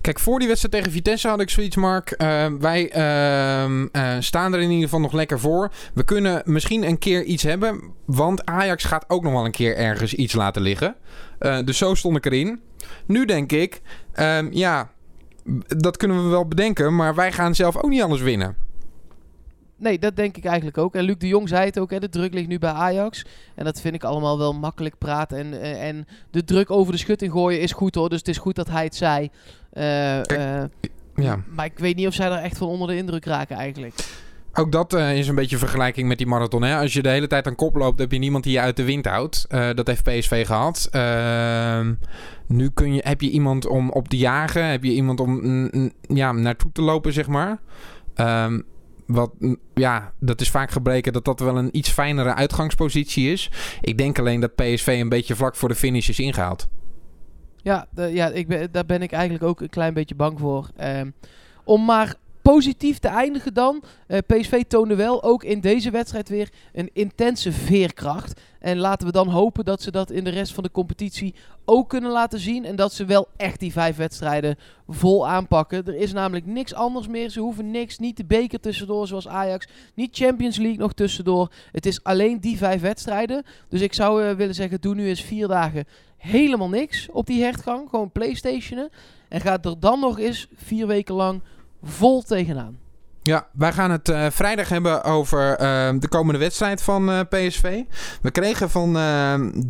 Kijk, 0.00 0.20
voor 0.20 0.38
die 0.38 0.48
wedstrijd 0.48 0.74
tegen 0.74 0.92
Vitesse 0.92 1.28
had 1.28 1.40
ik 1.40 1.50
zoiets, 1.50 1.76
Mark. 1.76 2.14
Uh, 2.22 2.46
wij 2.60 2.96
uh, 2.96 3.70
uh, 3.92 4.20
staan 4.20 4.52
er 4.52 4.60
in 4.60 4.70
ieder 4.70 4.84
geval 4.84 5.00
nog 5.00 5.12
lekker 5.12 5.40
voor. 5.40 5.70
We 5.94 6.04
kunnen 6.04 6.42
misschien 6.44 6.82
een 6.82 6.98
keer 6.98 7.22
iets 7.22 7.42
hebben. 7.42 7.82
Want 8.04 8.46
Ajax 8.46 8.84
gaat 8.84 9.04
ook 9.08 9.22
nog 9.22 9.32
wel 9.32 9.44
een 9.44 9.50
keer 9.50 9.76
ergens 9.76 10.14
iets 10.14 10.34
laten 10.34 10.62
liggen. 10.62 10.96
dus 11.64 11.78
zo 11.78 11.94
stond 11.94 12.16
ik 12.16 12.26
erin. 12.26 12.60
Nu 13.06 13.24
denk 13.24 13.52
ik, 13.52 13.80
ehm, 14.12 14.48
ja, 14.50 14.90
dat 15.66 15.96
kunnen 15.96 16.24
we 16.24 16.28
wel 16.28 16.48
bedenken. 16.48 16.96
Maar 16.96 17.14
wij 17.14 17.32
gaan 17.32 17.54
zelf 17.54 17.76
ook 17.76 17.90
niet 17.90 18.02
anders 18.02 18.22
winnen. 18.22 18.63
Nee, 19.84 19.98
dat 19.98 20.16
denk 20.16 20.36
ik 20.36 20.44
eigenlijk 20.44 20.78
ook. 20.78 20.94
En 20.94 21.04
Luc 21.04 21.16
de 21.18 21.28
Jong 21.28 21.48
zei 21.48 21.64
het 21.64 21.78
ook, 21.78 21.90
hè, 21.90 21.98
de 21.98 22.08
druk 22.08 22.34
ligt 22.34 22.48
nu 22.48 22.58
bij 22.58 22.70
Ajax. 22.70 23.24
En 23.54 23.64
dat 23.64 23.80
vind 23.80 23.94
ik 23.94 24.04
allemaal 24.04 24.38
wel 24.38 24.52
makkelijk 24.52 24.98
praten. 24.98 25.38
En, 25.38 25.78
en 25.80 26.06
de 26.30 26.44
druk 26.44 26.70
over 26.70 26.92
de 26.92 26.98
schutting 26.98 27.32
gooien 27.32 27.60
is 27.60 27.72
goed 27.72 27.94
hoor. 27.94 28.08
Dus 28.08 28.18
het 28.18 28.28
is 28.28 28.38
goed 28.38 28.54
dat 28.54 28.68
hij 28.68 28.84
het 28.84 28.94
zei. 28.94 29.30
Kijk, 29.72 30.32
uh, 30.32 31.24
ja. 31.26 31.42
Maar 31.54 31.64
ik 31.64 31.78
weet 31.78 31.96
niet 31.96 32.06
of 32.06 32.14
zij 32.14 32.26
er 32.26 32.38
echt 32.38 32.58
van 32.58 32.68
onder 32.68 32.88
de 32.88 32.96
indruk 32.96 33.24
raken 33.24 33.56
eigenlijk. 33.56 33.94
Ook 34.52 34.72
dat 34.72 34.94
uh, 34.94 35.16
is 35.18 35.28
een 35.28 35.34
beetje 35.34 35.58
vergelijking 35.58 36.08
met 36.08 36.18
die 36.18 36.26
marathon. 36.26 36.62
Hè? 36.62 36.76
Als 36.78 36.92
je 36.92 37.02
de 37.02 37.08
hele 37.08 37.26
tijd 37.26 37.46
aan 37.46 37.54
kop 37.54 37.74
loopt, 37.74 37.98
heb 37.98 38.12
je 38.12 38.18
niemand 38.18 38.44
die 38.44 38.52
je 38.52 38.60
uit 38.60 38.76
de 38.76 38.84
wind 38.84 39.06
houdt. 39.06 39.46
Uh, 39.48 39.68
dat 39.74 39.86
heeft 39.86 40.02
PSV 40.02 40.46
gehad. 40.46 40.88
Uh, 40.92 41.80
nu 42.46 42.70
kun 42.74 42.94
je, 42.94 43.00
heb 43.04 43.20
je 43.20 43.30
iemand 43.30 43.66
om 43.66 43.90
op 43.90 44.08
te 44.08 44.16
jagen. 44.16 44.66
Heb 44.66 44.84
je 44.84 44.92
iemand 44.92 45.20
om 45.20 45.40
mm, 45.42 45.92
ja, 46.00 46.32
naartoe 46.32 46.72
te 46.72 46.82
lopen, 46.82 47.12
zeg 47.12 47.26
maar. 47.26 47.58
Um, 48.16 48.64
wat, 49.06 49.32
ja, 49.74 50.12
dat 50.20 50.40
is 50.40 50.50
vaak 50.50 50.70
gebleken 50.70 51.12
dat 51.12 51.24
dat 51.24 51.40
wel 51.40 51.56
een 51.56 51.76
iets 51.76 51.90
fijnere 51.90 52.34
uitgangspositie 52.34 53.32
is. 53.32 53.50
Ik 53.80 53.98
denk 53.98 54.18
alleen 54.18 54.40
dat 54.40 54.54
PSV 54.54 54.98
een 55.00 55.08
beetje 55.08 55.36
vlak 55.36 55.56
voor 55.56 55.68
de 55.68 55.74
finish 55.74 56.08
is 56.08 56.18
ingehaald. 56.18 56.68
Ja, 57.56 57.86
ja 57.94 58.28
ik 58.28 58.48
ben, 58.48 58.72
daar 58.72 58.86
ben 58.86 59.02
ik 59.02 59.12
eigenlijk 59.12 59.44
ook 59.44 59.60
een 59.60 59.68
klein 59.68 59.94
beetje 59.94 60.14
bang 60.14 60.38
voor. 60.40 60.70
Um, 60.80 61.14
om 61.64 61.84
maar 61.84 62.14
positief 62.52 62.98
te 62.98 63.08
eindigen 63.08 63.54
dan. 63.54 63.82
Uh, 64.08 64.18
PSV 64.26 64.62
toonde 64.68 64.94
wel 64.94 65.22
ook 65.22 65.44
in 65.44 65.60
deze 65.60 65.90
wedstrijd 65.90 66.28
weer 66.28 66.50
een 66.72 66.90
intense 66.92 67.52
veerkracht. 67.52 68.40
En 68.58 68.78
laten 68.78 69.06
we 69.06 69.12
dan 69.12 69.28
hopen 69.28 69.64
dat 69.64 69.82
ze 69.82 69.90
dat 69.90 70.10
in 70.10 70.24
de 70.24 70.30
rest 70.30 70.52
van 70.52 70.62
de 70.62 70.70
competitie 70.70 71.34
ook 71.64 71.88
kunnen 71.88 72.10
laten 72.10 72.38
zien. 72.38 72.64
En 72.64 72.76
dat 72.76 72.92
ze 72.92 73.04
wel 73.04 73.28
echt 73.36 73.60
die 73.60 73.72
vijf 73.72 73.96
wedstrijden 73.96 74.56
vol 74.88 75.28
aanpakken. 75.28 75.86
Er 75.86 75.94
is 75.94 76.12
namelijk 76.12 76.46
niks 76.46 76.74
anders 76.74 77.06
meer. 77.08 77.28
Ze 77.28 77.40
hoeven 77.40 77.70
niks. 77.70 77.98
Niet 77.98 78.16
de 78.16 78.24
beker 78.24 78.60
tussendoor 78.60 79.06
zoals 79.06 79.28
Ajax. 79.28 79.68
Niet 79.94 80.16
Champions 80.16 80.56
League 80.56 80.78
nog 80.78 80.92
tussendoor. 80.92 81.52
Het 81.72 81.86
is 81.86 82.02
alleen 82.02 82.40
die 82.40 82.56
vijf 82.56 82.80
wedstrijden. 82.80 83.42
Dus 83.68 83.80
ik 83.80 83.92
zou 83.92 84.24
uh, 84.24 84.32
willen 84.32 84.54
zeggen, 84.54 84.80
doe 84.80 84.94
nu 84.94 85.06
eens 85.06 85.22
vier 85.22 85.48
dagen 85.48 85.84
helemaal 86.16 86.68
niks 86.68 87.08
op 87.10 87.26
die 87.26 87.42
hertgang. 87.42 87.88
Gewoon 87.88 88.12
Playstationen. 88.12 88.90
En 89.28 89.40
ga 89.40 89.58
er 89.62 89.80
dan 89.80 90.00
nog 90.00 90.18
eens 90.18 90.48
vier 90.54 90.86
weken 90.86 91.14
lang 91.14 91.42
vol 91.84 92.22
tegenaan. 92.22 92.78
Ja, 93.26 93.46
wij 93.52 93.72
gaan 93.72 93.90
het 93.90 94.08
uh, 94.08 94.26
vrijdag 94.30 94.68
hebben 94.68 95.04
over 95.04 95.50
uh, 95.50 95.90
de 95.98 96.08
komende 96.08 96.38
wedstrijd 96.38 96.82
van 96.82 97.10
uh, 97.10 97.20
PSV. 97.28 97.82
We 98.22 98.30
kregen 98.30 98.70
van 98.70 98.96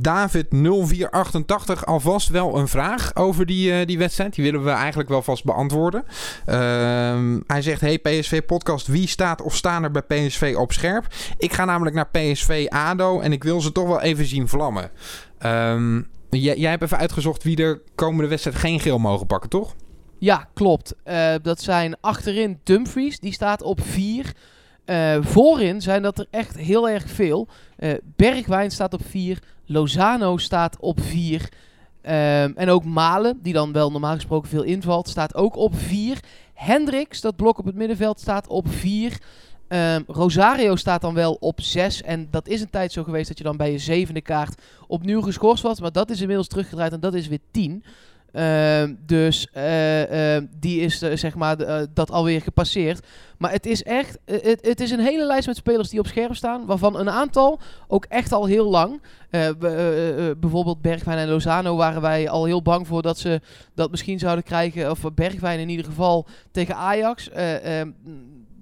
David0488 0.09 1.85
alvast 1.85 2.29
wel 2.29 2.59
een 2.59 2.69
vraag 2.69 3.17
over 3.17 3.47
die, 3.47 3.87
die 3.87 3.99
wedstrijd. 3.99 4.35
Die 4.35 4.45
willen 4.45 4.65
we 4.65 4.71
eigenlijk 4.71 5.09
wel 5.09 5.23
vast 5.23 5.45
beantwoorden. 5.45 6.05
Ehm, 6.47 7.41
hij 7.47 7.63
zegt, 7.63 7.81
hey 7.81 7.99
PSV 7.99 8.43
podcast, 8.43 8.87
wie 8.87 9.09
staat 9.09 9.43
of 9.43 9.55
staan 9.55 9.83
er 9.83 9.91
bij 9.91 10.03
PSV 10.03 10.55
op 10.59 10.73
scherp? 10.73 11.07
Ik 11.39 11.53
ga 11.53 11.65
namelijk 11.65 11.97
naar 11.97 12.09
PSV 12.11 12.67
ADO 12.69 13.21
en 13.21 13.33
ik 13.33 13.45
wil 13.45 13.61
ze 13.61 13.73
toch 13.73 13.89
wel 13.89 14.01
even 14.01 14.25
zien 14.27 14.49
vlammen. 14.49 14.91
Jij, 16.31 16.57
jij 16.57 16.71
hebt 16.71 16.83
even 16.83 16.99
uitgezocht 16.99 17.43
wie 17.43 17.57
de 17.57 17.81
komende 17.95 18.29
wedstrijd 18.29 18.57
geen 18.57 18.81
geel 18.81 18.99
mogen 18.99 19.27
pakken, 19.27 19.51
toch? 19.51 19.75
Ja, 20.19 20.49
klopt. 20.55 20.95
Uh, 21.05 21.35
dat 21.43 21.63
zijn 21.63 21.97
achterin 22.01 22.61
Dumfries, 22.63 23.19
die 23.19 23.33
staat 23.33 23.63
op 23.63 23.81
4. 23.81 24.33
Uh, 24.87 25.17
voorin 25.21 25.81
zijn 25.81 26.03
dat 26.03 26.19
er 26.19 26.27
echt 26.31 26.57
heel 26.57 26.89
erg 26.89 27.11
veel. 27.11 27.49
Uh, 27.79 27.93
Bergwijn 28.17 28.71
staat 28.71 28.95
op 28.95 29.01
4. 29.07 29.39
Lozano 29.67 30.37
staat 30.37 30.77
op 30.81 31.01
4. 31.01 31.49
Um, 32.07 32.57
en 32.57 32.69
ook 32.69 32.85
Malen, 32.85 33.39
die 33.43 33.53
dan 33.53 33.73
wel 33.73 33.91
normaal 33.91 34.15
gesproken 34.15 34.49
veel 34.49 34.63
invalt, 34.63 35.09
staat 35.09 35.35
ook 35.35 35.57
op 35.57 35.77
4. 35.77 36.21
Hendricks, 36.55 37.21
dat 37.21 37.37
blok 37.37 37.59
op 37.59 37.65
het 37.65 37.75
middenveld, 37.75 38.21
staat 38.21 38.47
op 38.47 38.69
4. 38.69 39.19
Um, 39.69 40.05
Rosario 40.07 40.77
staat 40.77 41.01
dan 41.01 41.15
wel 41.15 41.37
op 41.41 41.61
6. 41.61 42.03
En 42.03 42.29
dat 42.31 42.49
is 42.49 42.61
een 42.61 42.71
tijd 42.71 42.93
zo 42.93 43.03
geweest 43.03 43.29
dat 43.29 43.39
je 43.39 43.45
dan 43.45 43.57
bij 43.57 43.73
je 43.73 43.79
zevende 43.79 44.21
kaart 44.21 44.63
opnieuw 44.87 45.21
geschorst 45.21 45.63
was. 45.63 45.81
Maar 45.81 45.93
dat 45.93 46.11
is 46.11 46.21
inmiddels 46.21 46.49
teruggedraaid 46.49 46.93
en 46.93 47.01
dat 47.01 47.15
is 47.15 47.29
weer 47.29 47.39
10. 47.51 47.85
Uh, 48.35 48.83
dus 49.07 49.49
uh, 49.57 50.35
uh, 50.37 50.43
die 50.59 50.81
is 50.81 50.99
zeg 50.99 51.35
maar 51.35 51.57
dat 51.95 52.11
alweer 52.11 52.41
gepasseerd. 52.41 53.07
Maar 53.39 53.51
het 53.51 53.67
is 53.67 53.83
echt, 53.83 54.19
het, 54.25 54.59
het 54.61 54.81
is 54.81 54.91
een 54.91 55.01
hele 55.01 55.27
lijst 55.27 55.47
met 55.47 55.57
spelers 55.57 55.89
die 55.89 55.99
op 55.99 56.07
scherp 56.07 56.35
staan. 56.35 56.67
Waarvan 56.67 56.99
een 56.99 57.11
aantal 57.11 57.61
ook 57.89 58.05
echt 58.05 58.33
al 58.33 58.47
heel 58.47 58.71
lang. 58.71 59.03
bijvoorbeeld 60.41 60.83
Bergwijn 60.83 61.19
en 61.19 61.29
Lozano 61.29 61.77
waren 61.77 62.03
wij 62.03 62.29
al 62.29 62.45
heel 62.45 62.63
bang 62.63 62.87
voor 62.87 63.03
dat 63.03 63.19
ze 63.19 63.41
dat 63.75 63.91
misschien 63.91 64.19
zouden 64.19 64.45
krijgen. 64.45 64.91
Of 64.91 65.01
Bergwijn 65.15 65.61
in 65.61 65.69
ieder 65.69 65.85
geval 65.85 66.27
tegen 66.51 66.77
Ajax. 66.77 67.31
Ehm, 67.31 67.91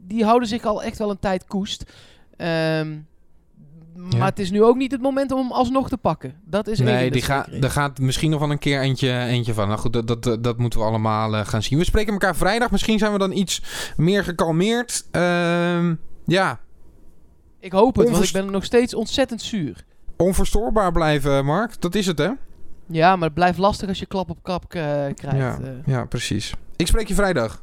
die 0.06 0.24
houden 0.24 0.48
zich 0.48 0.64
al 0.64 0.82
echt 0.82 0.98
wel 0.98 1.10
een 1.10 1.18
tijd 1.18 1.46
koest. 1.46 1.92
Um, 2.36 3.06
Maar 3.96 4.18
Ja. 4.18 4.24
het 4.24 4.38
is 4.38 4.50
nu 4.50 4.62
ook 4.62 4.76
niet 4.76 4.92
het 4.92 5.00
moment 5.02 5.32
om 5.32 5.38
hem 5.38 5.52
alsnog 5.52 5.88
te 5.88 5.96
pakken. 5.96 6.34
Dat 6.44 6.66
is 6.66 6.78
Nee, 6.78 7.10
die 7.10 7.20
is. 7.20 7.28
er 7.60 7.70
gaat 7.70 7.98
misschien 7.98 8.30
nog 8.30 8.40
wel 8.40 8.50
een 8.50 8.58
keer 8.58 8.80
eentje, 8.80 9.18
eentje 9.18 9.54
van. 9.54 9.68
Nou 9.68 9.80
goed, 9.80 9.92
dat, 10.06 10.22
dat, 10.22 10.44
dat 10.44 10.58
moeten 10.58 10.78
we 10.78 10.84
allemaal 10.84 11.36
eh, 11.36 11.46
gaan 11.46 11.62
zien. 11.62 11.78
We 11.78 11.84
spreken 11.84 12.12
elkaar 12.12 12.36
vrijdag. 12.36 12.70
Misschien 12.70 12.98
zijn 12.98 13.12
we 13.12 13.18
dan 13.18 13.32
iets 13.32 13.62
meer 13.96 14.24
gekalmeerd. 14.24 15.04
Ehm, 15.10 15.94
ja, 16.26 16.60
Ik 17.60 17.72
hoop 17.72 17.96
het, 17.96 18.10
want 18.10 18.24
ik 18.24 18.32
ben 18.32 18.50
nog 18.50 18.64
steeds 18.64 18.94
ontzettend 18.94 19.42
zuur. 19.42 19.84
onverstoorbaar 20.16 20.92
blijven, 20.92 21.44
Mark. 21.44 21.80
Dat 21.80 21.94
is 21.94 22.06
het, 22.06 22.18
hè? 22.18 22.30
Ja, 22.86 23.16
maar 23.16 23.24
het 23.24 23.34
blijft 23.34 23.58
lastig 23.58 23.88
als 23.88 23.98
je 23.98 24.06
klap 24.06 24.30
op 24.30 24.38
kap 24.42 24.64
eh, 24.64 24.70
krijgt. 25.14 25.36
Ja, 25.36 25.58
eh. 25.62 25.68
ja, 25.86 26.04
precies. 26.04 26.54
Ik 26.76 26.86
spreek 26.86 27.08
je 27.08 27.14
vrijdag. 27.14 27.62